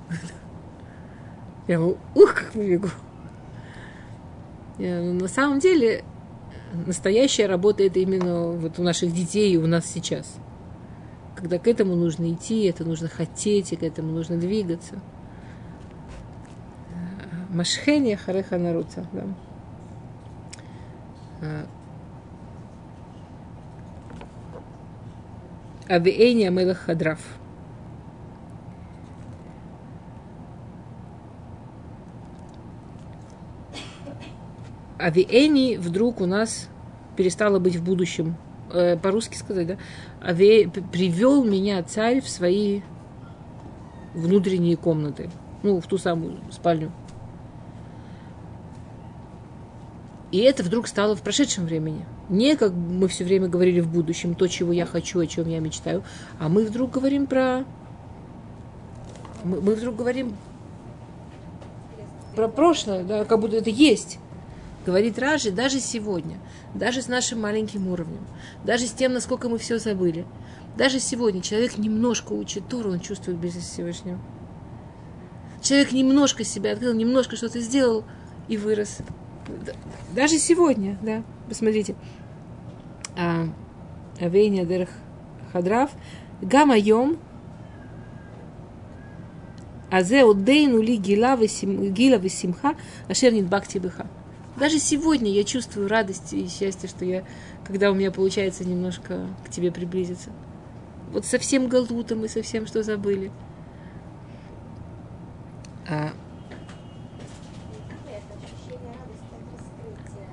[1.67, 2.89] Я ух, как побегу.
[4.77, 6.03] Я, на самом деле,
[6.85, 10.35] настоящая работа это именно вот у наших детей и у нас сейчас.
[11.35, 15.01] Когда к этому нужно идти, это нужно хотеть, и к этому нужно двигаться.
[17.49, 19.07] Машхеня Хареха Наруца.
[19.11, 19.23] Да.
[25.89, 27.19] Авиэни Амелах Хадрав.
[34.99, 36.69] Авиэни вдруг у нас
[37.15, 38.35] перестало быть в будущем.
[38.73, 39.77] Э, по-русски сказать, да?
[40.21, 40.69] Ави...
[40.91, 42.81] Привел меня царь в свои
[44.13, 45.29] внутренние комнаты.
[45.63, 46.91] Ну, в ту самую спальню.
[50.31, 52.05] И это вдруг стало в прошедшем времени.
[52.29, 55.59] Не как мы все время говорили в будущем, то, чего я хочу, о чем я
[55.59, 56.03] мечтаю,
[56.39, 57.63] а мы вдруг говорим про...
[59.43, 60.35] Мы, мы вдруг говорим
[62.35, 64.19] про прошлое, да, как будто это есть.
[64.85, 66.37] Говорит Ражи даже сегодня,
[66.73, 68.25] даже с нашим маленьким уровнем,
[68.63, 70.25] даже с тем, насколько мы все забыли.
[70.77, 74.19] Даже сегодня человек немножко учит Тору, он чувствует близость Всевышнего.
[75.61, 78.03] Человек немножко себя открыл, немножко что-то сделал
[78.47, 78.99] и вырос.
[80.15, 81.95] Даже сегодня, да, посмотрите.
[83.17, 83.47] А,
[84.19, 84.89] Авейня Дерх
[85.51, 85.91] Хадрав.
[86.41, 87.17] Гама Йом.
[89.89, 92.75] Азе Удейну ли гила висимха,
[93.07, 94.07] ашер бакти быха.
[94.57, 97.23] Даже сегодня я чувствую радость и счастье, что я,
[97.63, 100.31] когда у меня получается немножко к тебе приблизиться.
[101.11, 103.31] Вот со всем галутом и со всем, что забыли.
[105.87, 106.11] А,
[108.05, 110.27] Это ощущение радости от раскрытия.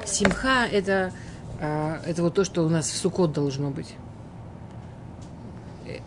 [0.00, 0.66] А симха?
[0.66, 1.12] Это,
[1.60, 3.94] а, это вот то, что у нас в Сукот должно быть.
[5.86, 5.98] Э,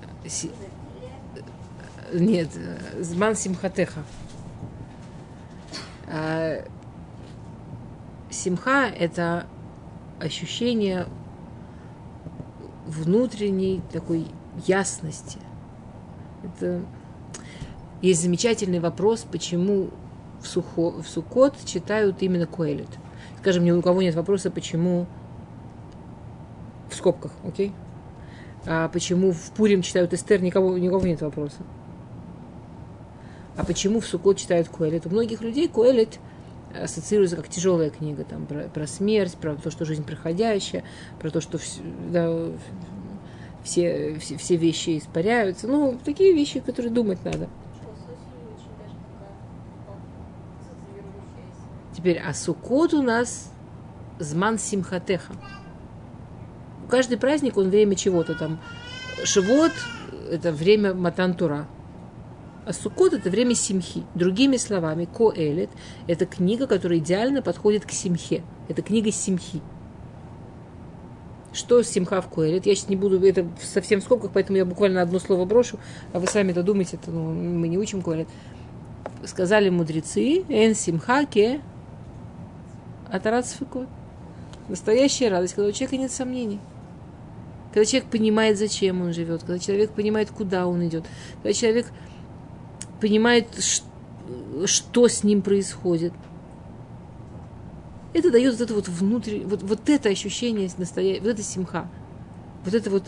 [2.14, 4.04] Нет, э, Зман Симхатеха.
[6.08, 6.64] А,
[8.30, 9.48] Симха– это
[10.20, 11.08] ощущение
[12.86, 14.28] внутренней такой
[14.68, 15.40] ясности.
[16.44, 16.82] Это
[18.02, 19.90] есть замечательный вопрос, почему
[20.42, 22.90] в, Сухо, в Сукот читают именно Куэлит.
[23.46, 25.06] Скажем, ни у кого нет вопроса, почему
[26.90, 27.74] в скобках, окей?
[28.66, 31.58] А почему в Пурим читают Эстер, никого, никого нет вопроса.
[33.56, 35.06] А почему в Сукот читают Куэлит?
[35.06, 36.18] У многих людей Куэлит
[36.74, 40.84] ассоциируется как тяжелая книга, там, про, про смерть, про то, что жизнь проходящая,
[41.20, 42.48] про то, что вс- да,
[43.64, 45.68] все, все, все вещи испаряются.
[45.68, 47.48] Ну, такие вещи, которые думать надо.
[47.76, 49.36] Что, с осенью очень даже такая
[49.86, 49.94] ну,
[50.64, 51.95] социализирующаяся.
[52.06, 53.52] Теперь, а Суккот у нас
[54.20, 55.34] зман симхатеха.
[56.88, 58.60] Каждый праздник, он время чего-то там.
[59.24, 59.72] Шивот–
[60.32, 61.66] это время матантура.
[62.64, 64.04] А Суккот– это время симхи.
[64.14, 65.72] Другими словами, Коэлет–
[66.08, 68.44] это книга, которая идеально подходит к симхе.
[68.70, 69.64] Это книга симхи.
[71.54, 72.68] Что симха в Коэлет?
[72.68, 75.80] Я сейчас не буду, это совсем в скобках, поэтому я буквально одно слово брошу,
[76.14, 78.28] а вы сами додумайте, это, ну, мы не учим Коэлет.
[79.24, 81.62] Сказали мудрецы, эн симха ке
[83.12, 83.88] атарат сфикот.
[84.68, 86.60] Настоящая радость, когда у человека нет сомнений.
[87.74, 91.04] Когда человек понимает, зачем он живет, когда человек понимает, куда он идет,
[91.36, 91.88] когда человек
[93.02, 93.48] понимает,
[94.66, 96.14] что с ним происходит.
[98.14, 101.90] Это дает вот это вот внутреннее, вот, вот это ощущение настоящее, вот это симха.
[102.64, 103.04] Вот это вот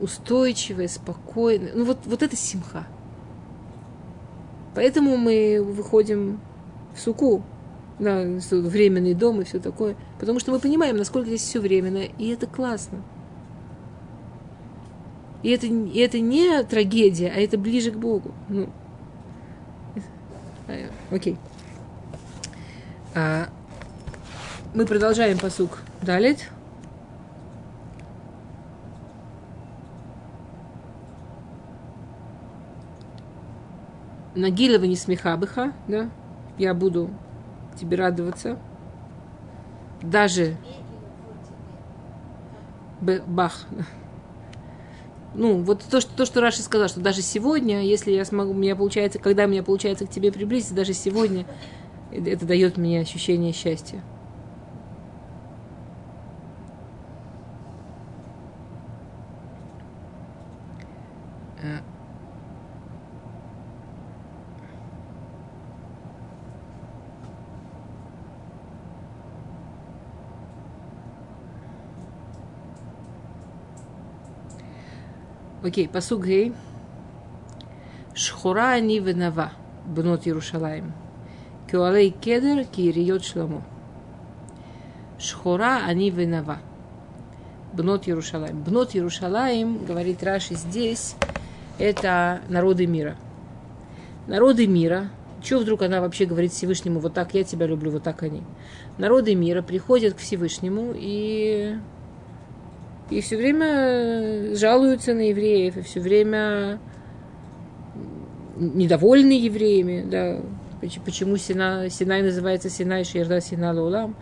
[0.00, 1.72] устойчивое, спокойное.
[1.74, 2.86] Ну вот, вот это симха.
[4.74, 6.40] Поэтому мы выходим
[6.94, 7.42] в суку,
[7.98, 9.96] на временный дом и все такое.
[10.18, 13.02] Потому что мы понимаем, насколько здесь все временно, и это классно.
[15.42, 18.32] И это, и это не трагедия, а это ближе к Богу.
[18.48, 18.68] Ну,
[20.66, 21.36] э, окей.
[23.14, 23.48] А,
[24.74, 26.50] мы продолжаем посук Далит.
[34.34, 36.10] Нагилова не смехабыха, да?
[36.58, 37.10] Я буду
[37.78, 38.58] тебе радоваться.
[40.02, 40.56] Даже
[43.00, 43.66] бах.
[45.34, 48.54] Ну, вот то, что, то, что Раши сказал, что даже сегодня, если я смогу, у
[48.54, 51.46] меня получается, когда у меня получается к тебе приблизиться, даже сегодня,
[52.10, 54.02] это, это дает мне ощущение счастья.
[75.68, 76.54] Окей, посуг гей.
[78.14, 79.52] Шхура они венава,
[79.84, 80.94] бнот Иерушалаем.
[81.70, 83.62] Кюалей кедер кириот шламо.
[85.18, 86.56] Шхура они венава.
[87.74, 88.62] Бнот Иерушалаем.
[88.62, 91.16] Бнот Иерушалаем, говорит Раши здесь,
[91.78, 93.16] это народы мира.
[94.26, 95.10] Народы мира,
[95.44, 98.42] что вдруг она вообще говорит Всевышнему, вот так я тебя люблю, вот так они.
[98.96, 101.76] Народы мира приходят к Всевышнему и
[103.10, 106.78] и все время жалуются на евреев, и все время
[108.56, 110.40] недовольны евреями, да.
[110.80, 114.14] Поч- Почему Сина, Синай называется Синай Шерда Сина Лаулам?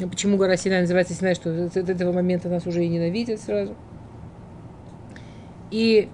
[0.00, 3.76] А Почему гора Синай называется Синай, что от этого момента нас уже и ненавидят сразу?
[5.70, 6.08] И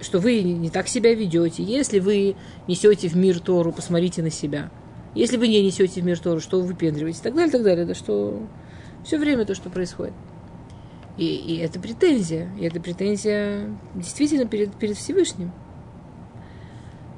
[0.00, 1.62] что вы не так себя ведете.
[1.62, 2.36] Если вы
[2.66, 4.70] несете в мир Тору, посмотрите на себя.
[5.18, 7.84] Если вы не несете в мир Тору, что вы выпендриваете, и так далее, так далее,
[7.84, 8.40] да что
[9.04, 10.14] все время то, что происходит.
[11.16, 12.48] И, и это претензия.
[12.56, 15.50] И это претензия действительно перед, перед Всевышним.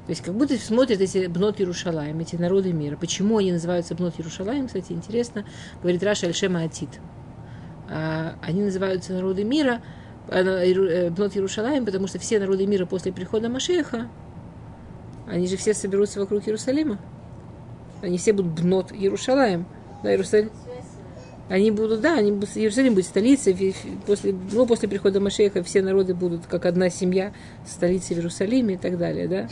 [0.07, 2.97] То есть как будто смотрят эти бнот Иерушалаем, эти народы мира.
[2.97, 5.45] Почему они называются бнот Иерушалаем, кстати, интересно,
[5.83, 6.99] говорит Раша Альшема Атит.
[7.87, 9.83] А, Они называются народы мира,
[10.27, 14.09] а, Иру- э, бнот Иерушалаем, потому что все народы мира после прихода Машеха,
[15.27, 16.97] они же все соберутся вокруг Иерусалима.
[18.01, 19.65] Они все будут бнот Иерушалаем.
[20.03, 20.51] Да, Иерусалим.
[21.49, 23.75] Они будут, да, они будут, Иерусалим будет столицей.
[24.05, 27.33] После, ну, после прихода Машеха все народы будут как одна семья,
[27.67, 29.49] столицей в Иерусалиме и так далее, да.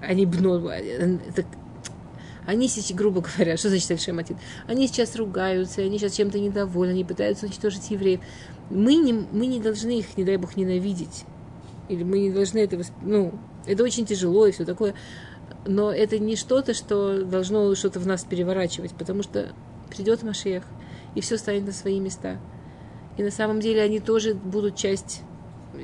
[0.00, 0.70] Они бнот.
[0.70, 1.44] это-
[2.46, 4.36] они сейчас, грубо говоря, что значит Альшематит?
[4.66, 8.20] Они сейчас ругаются, они сейчас чем-то недовольны, они пытаются уничтожить евреев.
[8.70, 11.24] Мы не, мы не должны их, не дай бог, ненавидеть.
[11.88, 12.80] Или мы не должны это...
[13.02, 13.32] Ну,
[13.66, 14.94] это очень тяжело и все такое.
[15.66, 19.52] Но это не что-то, что должно что-то в нас переворачивать, потому что
[19.88, 20.64] придет Машех,
[21.14, 22.38] и все станет на свои места.
[23.16, 25.22] И на самом деле они тоже будут часть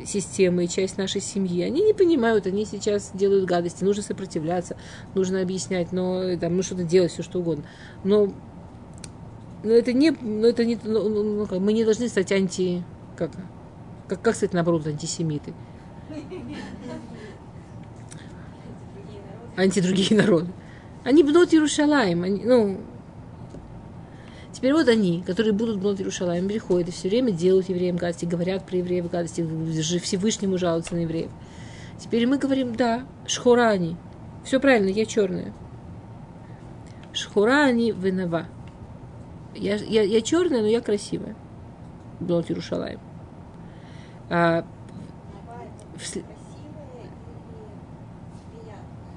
[0.05, 1.63] системы, часть нашей семьи.
[1.63, 4.77] Они не понимают, они сейчас делают гадости, нужно сопротивляться,
[5.15, 7.65] нужно объяснять, но там, ну что-то делать, все что угодно.
[8.05, 8.33] Но,
[9.63, 12.83] но это не, но это не, ну, ну, ну, как, мы не должны стать анти,
[13.17, 13.31] как,
[14.09, 15.55] как, как сказать наоборот, антисемиты.
[19.57, 20.49] анти другие народы.
[21.05, 22.23] Они бнот Иерушалаем.
[22.23, 22.79] Они, ну,
[24.53, 28.67] теперь вот они, которые будут бнот Иерушалаем, приходят и все время делают евреям гадости, говорят
[28.67, 29.47] про евреев гадости,
[29.81, 31.31] же Всевышнему жалуются на евреев.
[31.99, 33.97] Теперь мы говорим, да, шхурани.
[34.45, 35.53] Все правильно, я черная.
[37.13, 38.47] Шхурани венава.
[39.55, 41.37] Я, я, я черная, но я красивая.
[42.21, 43.01] Блот Иерушалаем.
[44.31, 44.65] А,
[45.97, 46.07] в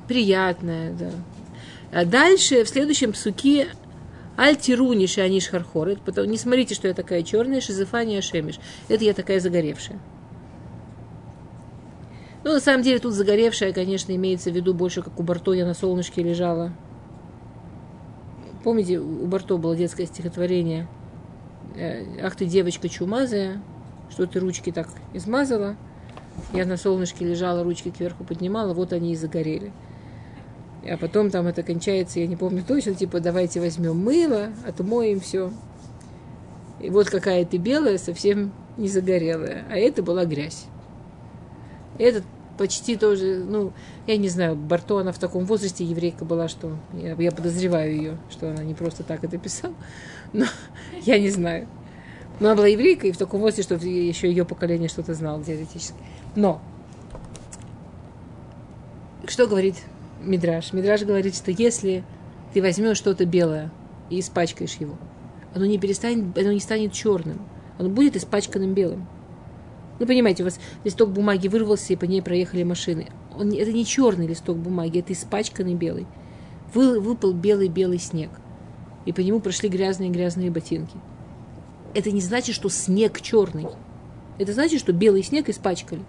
[0.07, 1.11] приятная, да.
[1.91, 3.67] А дальше, в следующем псуке,
[4.35, 5.89] Альтируни Шаниш Хархор.
[5.89, 8.59] Это потом, не смотрите, что я такая черная, Шизефания Шемиш.
[8.87, 9.99] Это я такая загоревшая.
[12.43, 15.65] Ну, на самом деле, тут загоревшая, конечно, имеется в виду больше, как у Барто я
[15.65, 16.73] на солнышке лежала.
[18.63, 20.87] Помните, у Барто было детское стихотворение
[21.75, 23.61] э, «Ах ты, девочка чумазая,
[24.09, 25.77] что ты ручки так измазала».
[26.53, 29.71] Я на солнышке лежала, ручки кверху поднимала, вот они и загорели.
[30.89, 35.51] А потом там это кончается, я не помню точно, типа давайте возьмем мыло, отмоем все.
[36.81, 39.65] И вот какая ты белая, совсем не загорелая.
[39.69, 40.65] А это была грязь.
[41.97, 42.25] Этот
[42.57, 43.71] почти тоже, ну,
[44.07, 48.17] я не знаю, Барто, она в таком возрасте еврейка была, что я, я подозреваю ее,
[48.29, 49.73] что она не просто так это писала,
[50.33, 50.45] но
[51.03, 51.67] я не знаю.
[52.39, 55.97] Но она была еврейка и в таком возрасте, что еще ее поколение что-то знало теоретически.
[56.35, 56.61] Но
[59.27, 59.75] что говорит
[60.23, 60.73] Мидраш?
[60.73, 62.03] Мидраш говорит, что если
[62.53, 63.71] ты возьмешь что-то белое
[64.09, 64.97] и испачкаешь его,
[65.53, 67.41] оно не перестанет, оно не станет черным,
[67.77, 69.07] оно будет испачканным белым.
[69.99, 73.07] Ну, понимаете, у вас листок бумаги вырвался, и по ней проехали машины.
[73.37, 76.07] Он, это не черный листок бумаги, это испачканный белый.
[76.73, 78.31] Вы, выпал белый-белый снег,
[79.05, 80.97] и по нему прошли грязные-грязные ботинки.
[81.93, 83.67] Это не значит, что снег черный.
[84.39, 86.01] Это значит, что белый снег испачкали.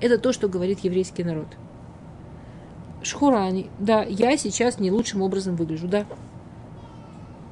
[0.00, 1.48] Это то, что говорит еврейский народ.
[3.02, 6.06] Шхурани, да, я сейчас не лучшим образом выгляжу, да.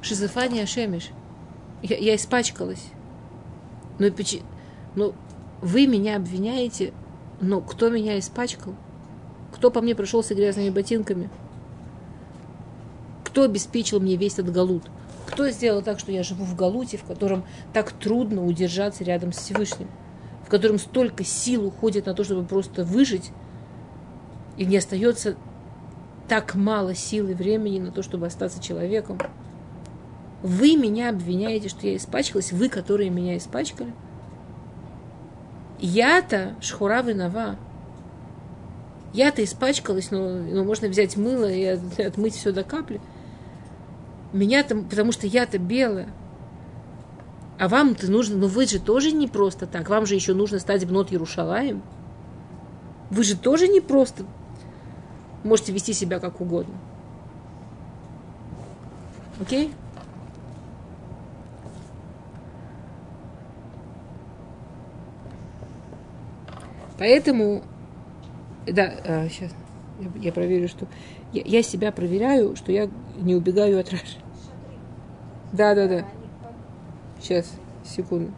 [0.01, 1.09] Шизофания Шемиш.
[1.83, 2.85] Я, я испачкалась.
[3.99, 4.43] Но, почи-
[4.95, 5.13] но
[5.61, 6.93] вы меня обвиняете,
[7.39, 8.73] но кто меня испачкал?
[9.53, 11.29] Кто по мне прошелся грязными ботинками?
[13.25, 14.83] Кто обеспечил мне весь этот галут?
[15.27, 17.43] Кто сделал так, что я живу в галуте, в котором
[17.73, 19.87] так трудно удержаться рядом с Всевышним?
[20.45, 23.31] В котором столько сил уходит на то, чтобы просто выжить,
[24.61, 25.37] и не остается
[26.27, 29.17] так мало сил и времени на то, чтобы остаться человеком.
[30.43, 33.91] Вы меня обвиняете, что я испачкалась, вы, которые меня испачкали.
[35.79, 37.55] Я-то шхура винова.
[39.13, 43.01] Я-то испачкалась, но, но можно взять мыло и от- отмыть все до капли.
[44.31, 46.09] Меня-то, потому что я-то белая.
[47.57, 49.89] А вам-то нужно, ну вы же тоже не просто так.
[49.89, 51.81] Вам же еще нужно стать бнот Ярушалаем.
[53.09, 54.23] Вы же тоже не просто
[55.43, 56.75] можете вести себя как угодно.
[59.39, 59.73] Окей?
[66.97, 67.63] Поэтому,
[68.67, 69.51] да, сейчас
[70.19, 70.85] я, проверю, что
[71.33, 74.17] я, я себя проверяю, что я не убегаю от Раши.
[75.51, 76.05] Да, да, да.
[77.19, 77.51] Сейчас,
[77.83, 78.31] секунду.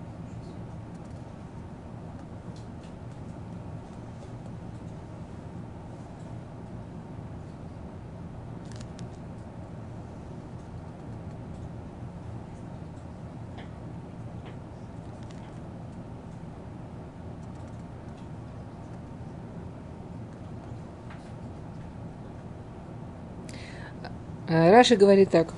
[24.03, 25.53] А, Раша говорит так.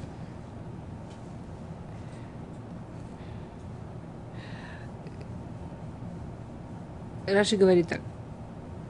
[7.28, 8.02] Раши говорит так.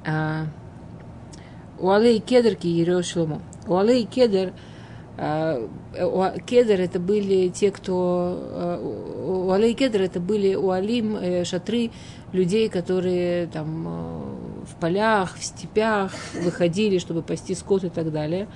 [0.05, 0.45] А,
[1.79, 3.41] У Алей Кедр Киерео Шломо.
[3.67, 4.53] У Алей Кедр
[5.17, 5.67] а,
[5.99, 8.37] у- Кедр это были те, кто...
[8.37, 11.91] а, У Алей Кедр это были у Алим э, шатры
[12.33, 16.11] людей, которые там э, в полях, в степях
[16.43, 18.47] выходили, чтобы пасти скот и так далее.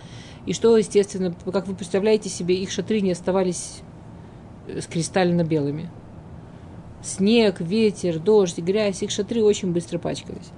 [0.49, 3.81] И что, естественно, как вы представляете себе, их шатры не оставались
[4.67, 5.89] э, кристально белыми
[7.03, 10.49] снег, ветер, дождь, грязь, их шатры очень быстро пачкались.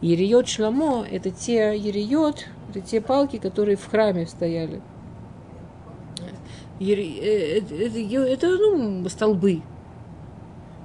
[0.00, 4.80] Ериот шламо– это те ериот, это те палки, которые в храме стояли.
[6.80, 9.62] Ери- э, Это, это, ну, столбы.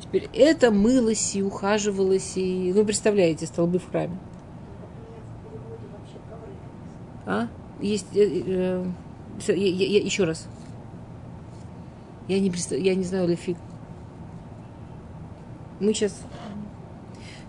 [0.02, 4.18] Теперь это мылось и ухаживалось, и, ну, представляете, столбы в храме.
[7.26, 7.48] А?
[7.82, 8.86] Есть, э, э,
[9.40, 10.48] всё, я- я- я- еще раз.
[12.28, 13.58] Я не, представ- я не знаю лефик.
[15.80, 16.16] Мы сейчас...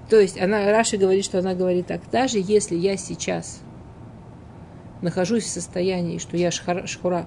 [0.09, 2.01] То есть она, Раша говорит, что она говорит так.
[2.11, 3.61] Даже если я сейчас
[5.03, 7.27] нахожусь в состоянии, что я шхара- шхура,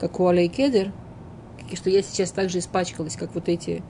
[0.00, 0.92] как у Алей Кедер,
[1.70, 3.82] и что я сейчас так же испачкалась, как вот эти,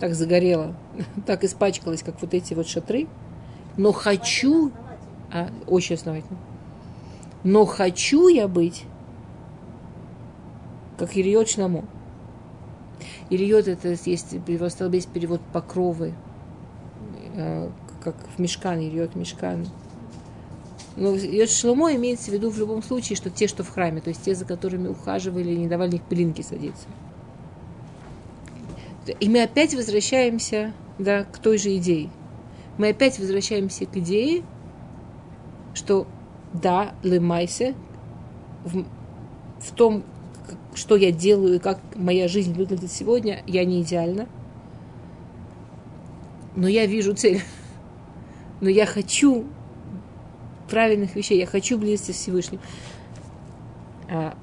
[0.00, 0.74] так загорела,
[1.26, 3.06] так испачкалась, как вот эти вот шатры,
[3.76, 4.72] Но хочу,
[5.32, 6.38] а, очень основательно,
[7.46, 8.82] но хочу я быть,
[10.98, 11.84] как Ириот Шламо.
[13.30, 16.12] Это есть перевод, стал есть перевод покровы,
[17.36, 17.70] э,
[18.02, 19.68] как в мешкан, Ириот мешкан.
[20.96, 24.08] Но Ириот Шломо имеется в виду в любом случае, что те, что в храме, то
[24.08, 26.88] есть те, за которыми ухаживали и не давали них пылинки садиться.
[29.20, 32.10] И мы опять возвращаемся да, к той же идее.
[32.76, 34.42] Мы опять возвращаемся к идее,
[35.74, 36.08] что
[36.52, 37.74] да, лемайсе,
[38.64, 38.84] в,
[39.60, 40.04] в том,
[40.74, 44.26] что я делаю и как моя жизнь выглядит сегодня, я не идеальна.
[46.54, 47.42] Но я вижу цель.
[48.60, 49.44] Но я хочу
[50.68, 52.60] правильных вещей, я хочу близости с Всевышним.
[54.08, 54.36] А,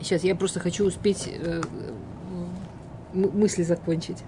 [0.00, 1.62] сейчас я просто хочу успеть э,
[3.12, 4.18] мысли закончить.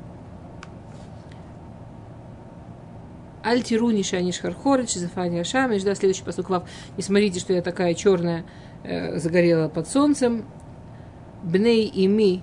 [3.43, 6.69] Альтируни шаниш хархорич, зафани ашамиш, да, следующий посук вав.
[6.97, 8.44] Не смотрите, что я такая черная,
[8.85, 10.44] э, загорела под солнцем.
[11.43, 12.43] Бней ими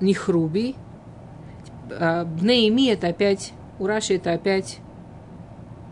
[0.00, 0.74] нихруби.
[1.90, 4.80] А, бней ими это опять, у Раши это опять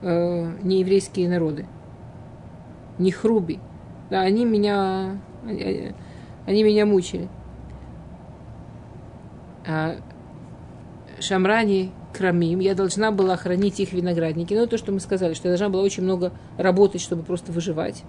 [0.02, 1.66] э, нееврейские народы.
[2.98, 3.60] Нихруби.
[4.10, 5.16] Да, они меня,
[5.46, 5.92] они,
[6.46, 7.28] они меня мучили.
[9.64, 9.96] А,
[11.20, 14.54] Шамрани крамим, я должна была хранить их виноградники.
[14.54, 18.02] Ну, то, что мы сказали, что я должна была очень много работать, чтобы просто выживать.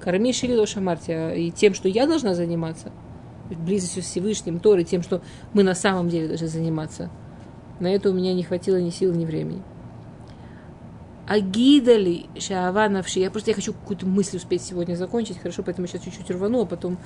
[0.00, 1.30] Корми шилило шамартия.
[1.30, 2.90] И тем, что я должна заниматься,
[3.50, 5.22] близостью с Всевышним, Торой, тем, что
[5.52, 7.10] мы на самом деле должны заниматься.
[7.80, 9.62] На это у меня не хватило ни сил, ни времени.
[12.38, 13.20] Шаава навши.
[13.20, 15.38] Я просто я хочу какую-то мысль успеть сегодня закончить.
[15.38, 16.98] Хорошо, поэтому сейчас чуть-чуть рвану, а потом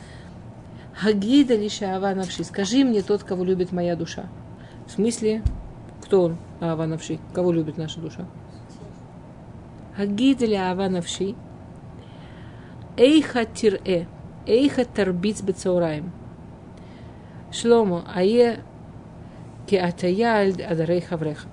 [1.02, 2.16] Агидали шаава.
[2.42, 4.26] Скажи мне тот, кого любит моя душа.
[4.86, 5.42] В смысле,
[6.06, 6.88] кто он, Ава?
[7.32, 8.26] Кого любит наша душа?
[9.96, 11.34] Агид или Ава Навши?
[12.96, 14.06] Эйха тирэ,
[14.46, 16.12] эйха тарбиц бецаураем.
[17.50, 18.60] Шломо, ае
[19.66, 21.48] ке атая адарей хавреха.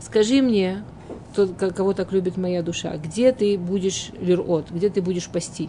[0.00, 0.82] Скажи мне,
[1.36, 5.68] тот, кого так любит моя душа, где ты будешь лирот, где ты будешь пасти?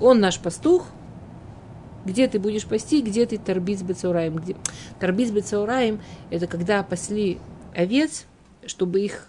[0.00, 0.86] Он наш пастух–
[2.04, 4.36] где ты будешь пасти, где ты торбиц бецаураем.
[4.36, 4.56] Где...
[4.98, 6.00] Торбиц бецаураем–
[6.30, 7.38] это когда пасли
[7.74, 8.26] овец,
[8.66, 9.28] чтобы их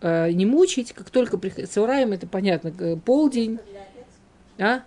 [0.00, 3.58] э, не мучить, как только приходит Цаураем, это понятно, полдень.
[4.58, 4.84] А?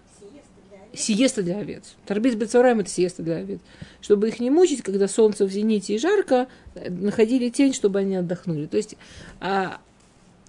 [0.94, 1.96] Сиеста для овец.
[2.06, 3.60] Торбиц бецаураем– это сиеста для овец.
[4.00, 8.68] Чтобы их не мучить, когда солнце в зените и жарко, находили тень, чтобы они отдохнули.
[8.68, 8.96] То есть
[9.40, 9.80] а,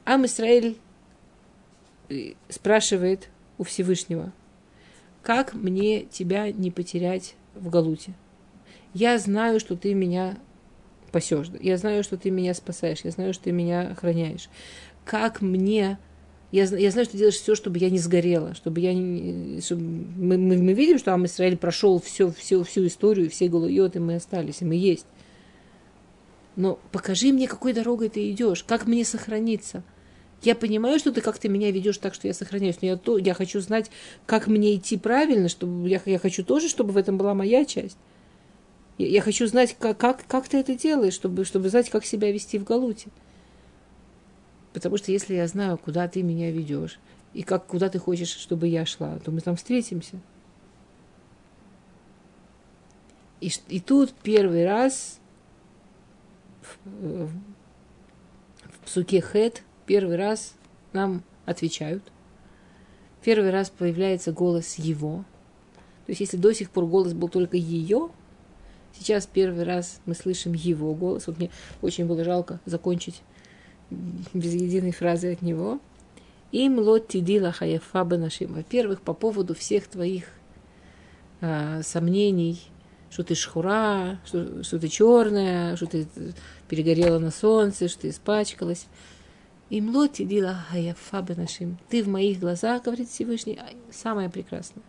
[0.05, 0.77] Ам Исраиль
[2.11, 3.29] э, спрашивает
[3.59, 4.33] у Всевышнего–
[5.25, 8.13] как мне тебя не потерять в Галуте?
[8.93, 10.39] Я знаю, что ты меня
[11.13, 11.47] пасешь.
[11.61, 13.01] Я знаю, что ты меня спасаешь.
[13.05, 14.51] Я знаю, что ты меня охраняешь.
[15.05, 15.99] Как мне...
[16.53, 19.61] Я, я знаю, что ты делаешь все, чтобы я не сгорела, чтобы я не...
[19.63, 24.01] Чтобы мы, мы, мы видим, что Ам Исраиль прошел всю, всю, всю историю, все галуйоты,
[24.01, 25.07] мы остались, и мы есть.
[26.55, 29.83] Но покажи мне, какой дорогой ты идешь, как мне сохраниться–
[30.43, 33.35] я понимаю, что ты как-то меня ведешь так, что я сохраняюсь, но я, то, я
[33.35, 33.91] хочу знать,
[34.27, 37.97] как мне идти правильно, чтобы я, я хочу тоже, чтобы в этом была моя часть.
[38.99, 42.31] Я, я хочу знать, как, как, как ты это делаешь, чтобы, чтобы знать, как себя
[42.31, 43.09] вести в Галуте.
[44.73, 46.99] Потому что если я знаю, куда ты меня ведешь,
[47.33, 50.21] и как, куда ты хочешь, чтобы я шла, то мы там встретимся.
[53.41, 55.21] И, и тут первый раз
[56.63, 57.31] в, в,
[58.63, 60.55] в псуке Хет– первый раз
[60.93, 62.03] нам отвечают.
[63.23, 65.25] Первый раз появляется голос его.
[66.07, 68.11] То есть, если до сих пор голос был только ее,
[68.93, 71.27] сейчас первый раз мы слышим его голос.
[71.27, 71.51] Вот мне
[71.81, 73.23] очень было жалко закончить
[73.91, 75.81] без единой фразы от него.
[76.53, 78.55] Им лот тидила хаяфа нашим.
[78.55, 80.25] Во-первых, по поводу всех твоих
[81.41, 82.61] а, сомнений,
[83.11, 86.07] что ты шхура, что, что ты черная, что ты
[86.69, 88.87] перегорела на солнце, что ты испачкалась.
[89.71, 91.79] Имло тидила хаяфа бенашим.
[91.89, 93.59] Ты в моих глазах, говорит Всевышний,
[93.91, 94.85] самая прекрасная.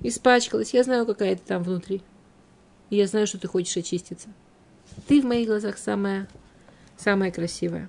[0.00, 2.02] Испачкалась, я знаю, какая ты там внутри.
[2.88, 4.28] И я знаю, что ты хочешь очиститься.
[5.06, 6.28] Ты в моих глазах самая,
[6.96, 7.88] самая красивая.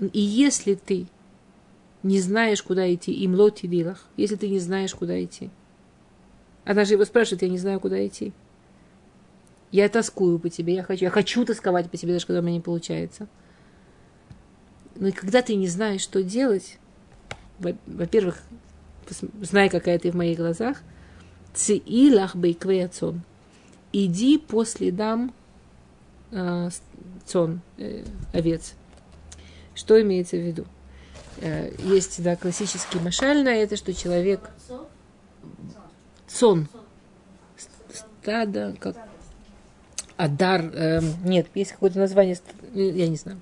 [0.00, 1.06] И если ты
[2.02, 5.50] не знаешь, куда идти, им лоти дилах, если ты не знаешь, куда идти.
[6.64, 8.32] Она же его спрашивает, я не знаю, куда идти.
[9.70, 12.56] Я тоскую по тебе, я хочу, я хочу тосковать по тебе, даже когда у меня
[12.56, 13.28] не получается.
[15.02, 16.78] Но ну когда ты не знаешь, что делать,
[17.58, 18.40] во-первых,
[19.40, 20.80] знай, какая ты в моих глазах,
[21.54, 23.20] циилах бейквеяцон,
[23.92, 25.34] иди по следам
[26.30, 26.82] э, с-
[27.26, 28.74] цон, э, овец.
[29.74, 30.66] Что имеется в виду?
[31.38, 34.50] Э, есть, да, классический машаль на это, что человек
[36.28, 36.68] сон,
[37.56, 38.94] С- стадо, как
[40.16, 42.38] Адар, эм, нет, есть какое-то название,
[42.72, 43.40] я не знаю.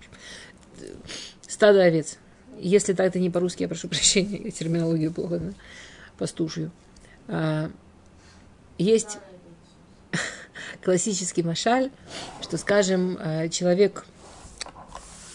[1.60, 2.16] Стадо овец.
[2.58, 5.54] Если так это не по-русски, я прошу прощения, я терминологию плохо знаю,
[6.16, 6.70] пастушью.
[7.28, 7.70] А,
[8.78, 9.18] Есть
[10.82, 11.90] классический машаль,
[12.40, 14.06] что, скажем, э, человек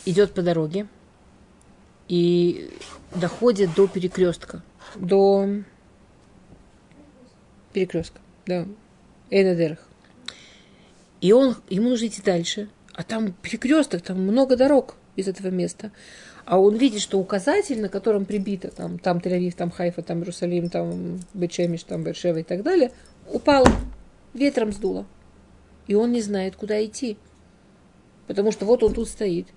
[0.06, 0.88] идет по дороге
[2.08, 2.72] и
[3.14, 4.64] доходит до перекрестка,
[4.96, 5.48] до
[7.72, 8.66] перекрестка, да,
[9.30, 9.88] Эйнадерах.
[11.22, 15.92] И он, ему нужно идти дальше, а там перекресток, там много дорог из этого места.
[16.46, 20.70] А он видит, что указатель, на котором прибито, там, там Тель-Авив, там Хайфа, там Иерусалим,
[20.70, 22.92] там Бетшемиш, там Бершева и так далее,
[23.32, 23.66] упал,
[24.34, 25.06] ветром сдуло.
[25.88, 27.18] И он не знает, куда идти.
[28.28, 29.48] Потому что вот он тут стоит.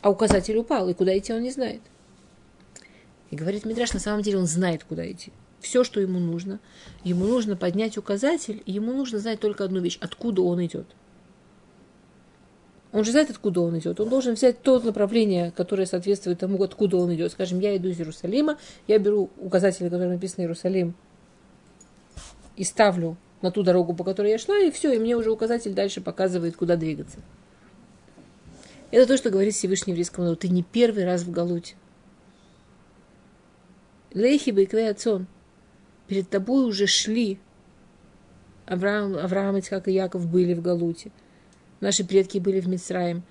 [0.00, 1.80] А указатель упал, и куда идти он не знает.
[3.30, 5.32] И говорит Мидраш, на самом деле он знает, куда идти.
[5.60, 6.60] Все, что ему нужно.
[7.04, 10.86] Ему нужно поднять указатель, и ему нужно знать только одну вещь, откуда он идет.
[12.92, 13.98] Он же знает, откуда он идет.
[14.00, 17.32] Он должен взять то направление, которое соответствует тому, откуда он идет.
[17.32, 20.94] Скажем, я иду из Иерусалима, я беру указатель, который написан Иерусалим,
[22.56, 25.72] и ставлю на ту дорогу, по которой я шла, и все, и мне уже указатель
[25.72, 27.18] дальше показывает, куда двигаться.
[28.90, 30.42] Это то, что говорит Всевышний еврейскому народу.
[30.42, 31.76] Ты не первый раз в Галуте.
[34.12, 35.26] Лейхи бейквей отцон.
[36.08, 37.38] Перед тобой уже шли.
[38.66, 41.10] Авраам, Авраам, Ицхак и Яков были в Галуте.
[41.82, 43.24] Наши предки были в Мицраем.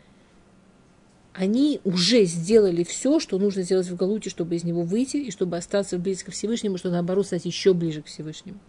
[1.31, 5.55] Они уже сделали все, что нужно сделать в Галуте, чтобы из него выйти, и чтобы
[5.55, 8.59] остаться близко к Всевышнему, чтобы наоборот стать еще ближе к Всевышнему.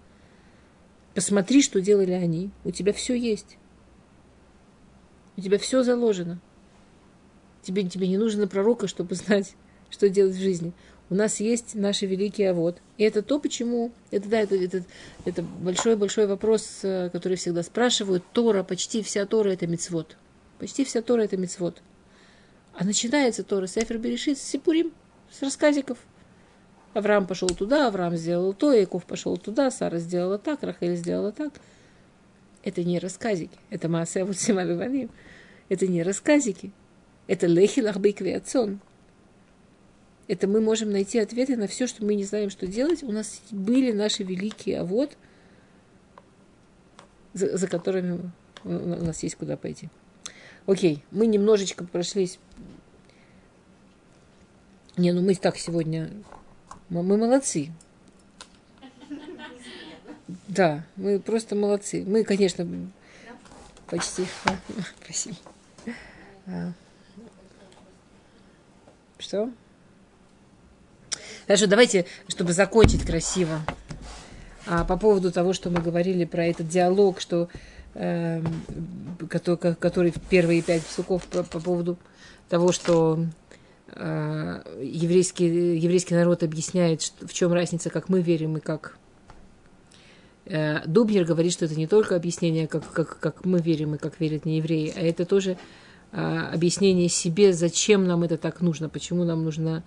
[1.16, 2.52] Посмотри, что делали они.
[2.62, 3.58] У тебя все есть.
[5.36, 6.40] У тебя все заложено.
[7.62, 9.56] Тебе, тебе не нужно пророка, чтобы знать,
[9.90, 10.72] что делать в жизни.
[11.12, 12.80] У нас есть наши великие авод.
[12.96, 13.92] И это то, почему...
[14.10, 14.82] Это, да, это, это,
[15.26, 18.24] это большой-большой вопрос, э, который всегда спрашивают.
[18.32, 20.16] Тора, почти вся Тора– это мицвод.
[20.58, 21.82] Почти вся Тора– это мицвод.
[22.72, 24.90] А начинается Тора с Эфер Берешит, с Сипурим,
[25.30, 25.98] с рассказиков.
[26.94, 31.52] Авраам пошел туда, Авраам сделал то, Яков пошел туда, Сара сделала так, Рахель сделала так.
[32.62, 33.58] Это не рассказики.
[33.68, 35.10] Это Маасе Симавиваним.
[35.68, 36.72] Это не рассказики.
[37.26, 38.80] Это лехи лахбейквиацон.
[40.32, 43.02] Это мы можем найти ответы на все, что мы не знаем, что делать.
[43.02, 45.14] У нас были наши великие авод,
[47.34, 48.32] за, за которыми
[48.64, 48.68] у
[49.04, 49.90] нас есть куда пойти.
[50.64, 52.38] Окей, мы немножечко прошлись.
[54.96, 56.10] Не, ну мы так сегодня...
[56.88, 57.70] Мы, мы молодцы.
[60.48, 62.04] Да, мы просто молодцы.
[62.06, 62.66] Мы, конечно,
[63.86, 64.24] почти...
[65.04, 65.36] Спасибо.
[66.46, 66.72] А.
[69.18, 69.52] Что?
[71.46, 73.60] Хорошо, давайте, чтобы закончить красиво,
[74.66, 77.48] а, по поводу того, что мы говорили про этот диалог, что,
[77.94, 78.40] э,
[79.28, 81.98] который, в первые пять псуков по, по поводу
[82.48, 83.26] того, что
[83.88, 88.96] э, еврейский, еврейский народ объясняет, в чем разница, как мы верим и как
[90.44, 94.20] э, Дубнер говорит, что это не только объяснение, как, как, как мы верим и как
[94.20, 95.58] верят не евреи, а это тоже
[96.12, 99.82] э, объяснение себе, зачем нам это так нужно, почему нам нужно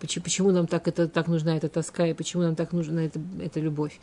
[0.00, 3.20] почему, почему нам так, это, так нужна эта тоска и почему нам так нужна эта,
[3.40, 4.00] эта любовь.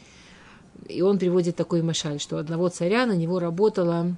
[0.88, 4.16] И он приводит такой машаль, что одного царя на него работало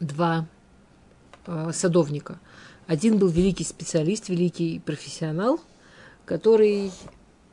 [0.00, 0.46] два
[1.46, 2.38] э, садовника.
[2.86, 5.60] Один был великий специалист, великий профессионал,
[6.24, 6.90] который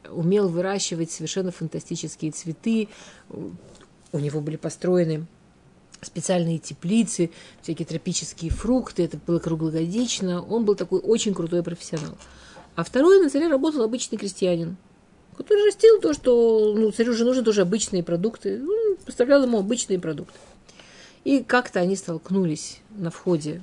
[0.10, 2.88] умел выращивать совершенно фантастические цветы.
[3.30, 5.26] У него были построены
[6.02, 7.32] специальные теплицы,
[7.62, 10.42] всякие тропические фрукты, это было круглогодично.
[10.42, 12.18] Он был такой очень крутой профессионал.
[12.76, 14.78] А второй на царе работал обычный крестьянин,
[15.38, 18.58] который растил то, что ну, царю же нужны тоже обычные продукты.
[18.58, 20.38] Ну, поставлял ему обычные продукты.
[21.24, 23.62] И как-то они столкнулись на входе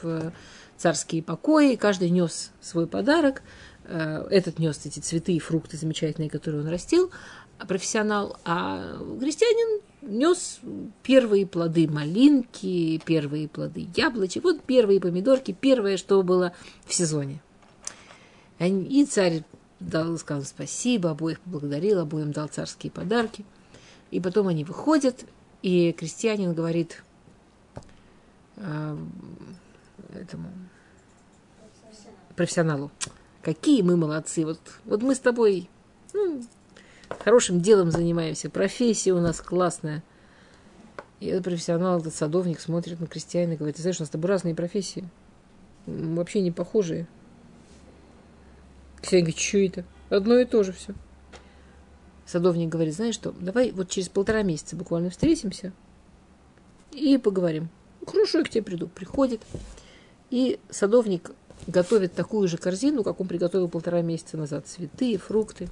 [0.00, 0.32] в
[0.76, 3.42] царские покои, каждый нес свой подарок.
[3.84, 7.12] Этот нес эти цветы и фрукты замечательные, которые он растил,
[7.68, 10.58] профессионал, а крестьянин нес
[11.04, 16.52] первые плоды малинки, первые плоды яблочек, вот первые помидорки, первое, что было
[16.84, 17.40] в сезоне.
[18.58, 19.44] И царь
[19.80, 23.44] дал, сказал спасибо, обоих поблагодарил, обоим дал царские подарки.
[24.10, 25.24] И потом они выходят,
[25.62, 27.02] и крестьянин говорит
[28.56, 28.96] э,
[30.14, 30.48] этому
[32.36, 32.90] профессионалу,
[33.42, 35.68] какие мы молодцы, вот, вот мы с тобой
[36.12, 36.42] ну,
[37.08, 40.02] хорошим делом занимаемся, профессия у нас классная.
[41.18, 44.12] И этот профессионал, этот садовник смотрит на крестьянина и говорит, ты знаешь, у нас с
[44.12, 45.08] тобой разные профессии.
[45.86, 47.06] Вообще не похожие.
[49.06, 49.84] Крестьянин говорит, что это?
[50.10, 50.92] Одно и то же все.
[52.24, 55.72] Садовник говорит, знаешь что, давай вот через полтора месяца буквально встретимся
[56.90, 57.68] и поговорим.
[58.00, 58.88] «Ну, Хорошо, я к тебе приду.
[58.88, 59.42] Приходит.
[60.30, 61.30] И садовник
[61.68, 64.66] готовит такую же корзину, как он приготовил полтора месяца назад.
[64.66, 65.68] Цветы, фрукты.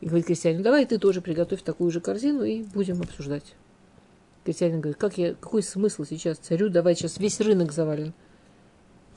[0.00, 3.54] И говорит крестьянин, давай ты тоже приготовь такую же корзину и будем обсуждать.
[4.44, 8.12] Крестьянин говорит, как я, какой смысл сейчас царю давай сейчас весь рынок завален.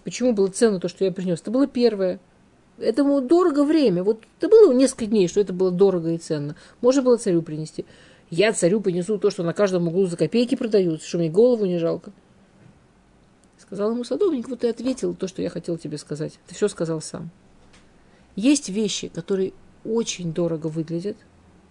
[0.04, 1.42] Почему было ценно то, что я принес?
[1.42, 2.20] Это было первое.
[2.78, 4.04] Этому дорого время.
[4.04, 6.56] Вот это было несколько дней, что это было дорого и ценно.
[6.82, 7.86] Можно было царю принести.
[8.30, 11.80] Я царю принесу то, что на каждом углу за копейки продаются, что мне голову не
[11.80, 12.12] жалко.
[13.58, 16.40] Сказал ему садовник, вот ты ответил то, что я хотел тебе сказать.
[16.48, 17.32] Ты все сказал сам.
[18.36, 21.18] Есть вещи, которые очень дорого выглядят,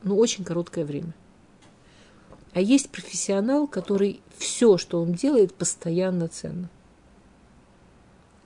[0.02, 1.14] но очень короткое время.
[2.52, 6.70] А есть профессионал, который все, что он делает, постоянно ценно.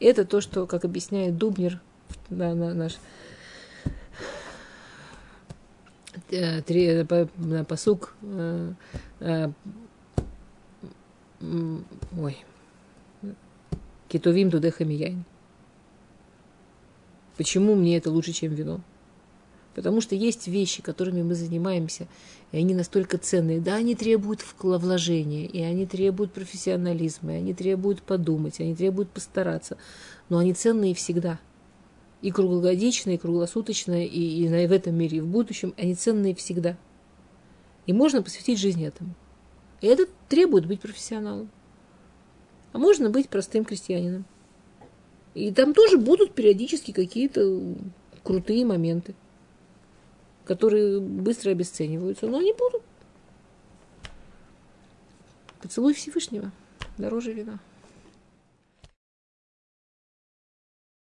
[0.00, 1.80] Это то, что, как объясняет Дубнер,
[2.28, 2.98] да, на- наш
[6.30, 8.72] э, три- по- на посук, э,
[9.20, 9.50] э,
[12.18, 12.36] ой,
[14.08, 15.24] китовим тудехами яйн.
[17.36, 18.80] Почему мне это лучше, чем вино?
[19.74, 22.06] Потому что есть вещи, которыми мы занимаемся,
[22.52, 23.60] и они настолько ценные.
[23.60, 29.10] Да, они требуют вложения, и они требуют профессионализма, и они требуют подумать, и они требуют
[29.10, 29.76] постараться.
[30.28, 31.38] Но они ценные всегда.
[32.22, 35.74] И круглогодично, и круглосуточно, и, и на- в этом мире, и в будущем.
[35.78, 36.76] Они ценные всегда.
[37.86, 39.14] И можно посвятить жизнь этому.
[39.80, 41.51] И это требует быть профессионалом.
[42.72, 44.26] А можно быть простым крестьянином.
[45.34, 47.74] И там тоже будут периодически какие-то
[48.22, 49.14] крутые моменты,
[50.44, 52.82] которые быстро обесцениваются, но они будут.
[55.62, 56.52] Поцелуй Всевышнего
[56.98, 57.60] дороже вина.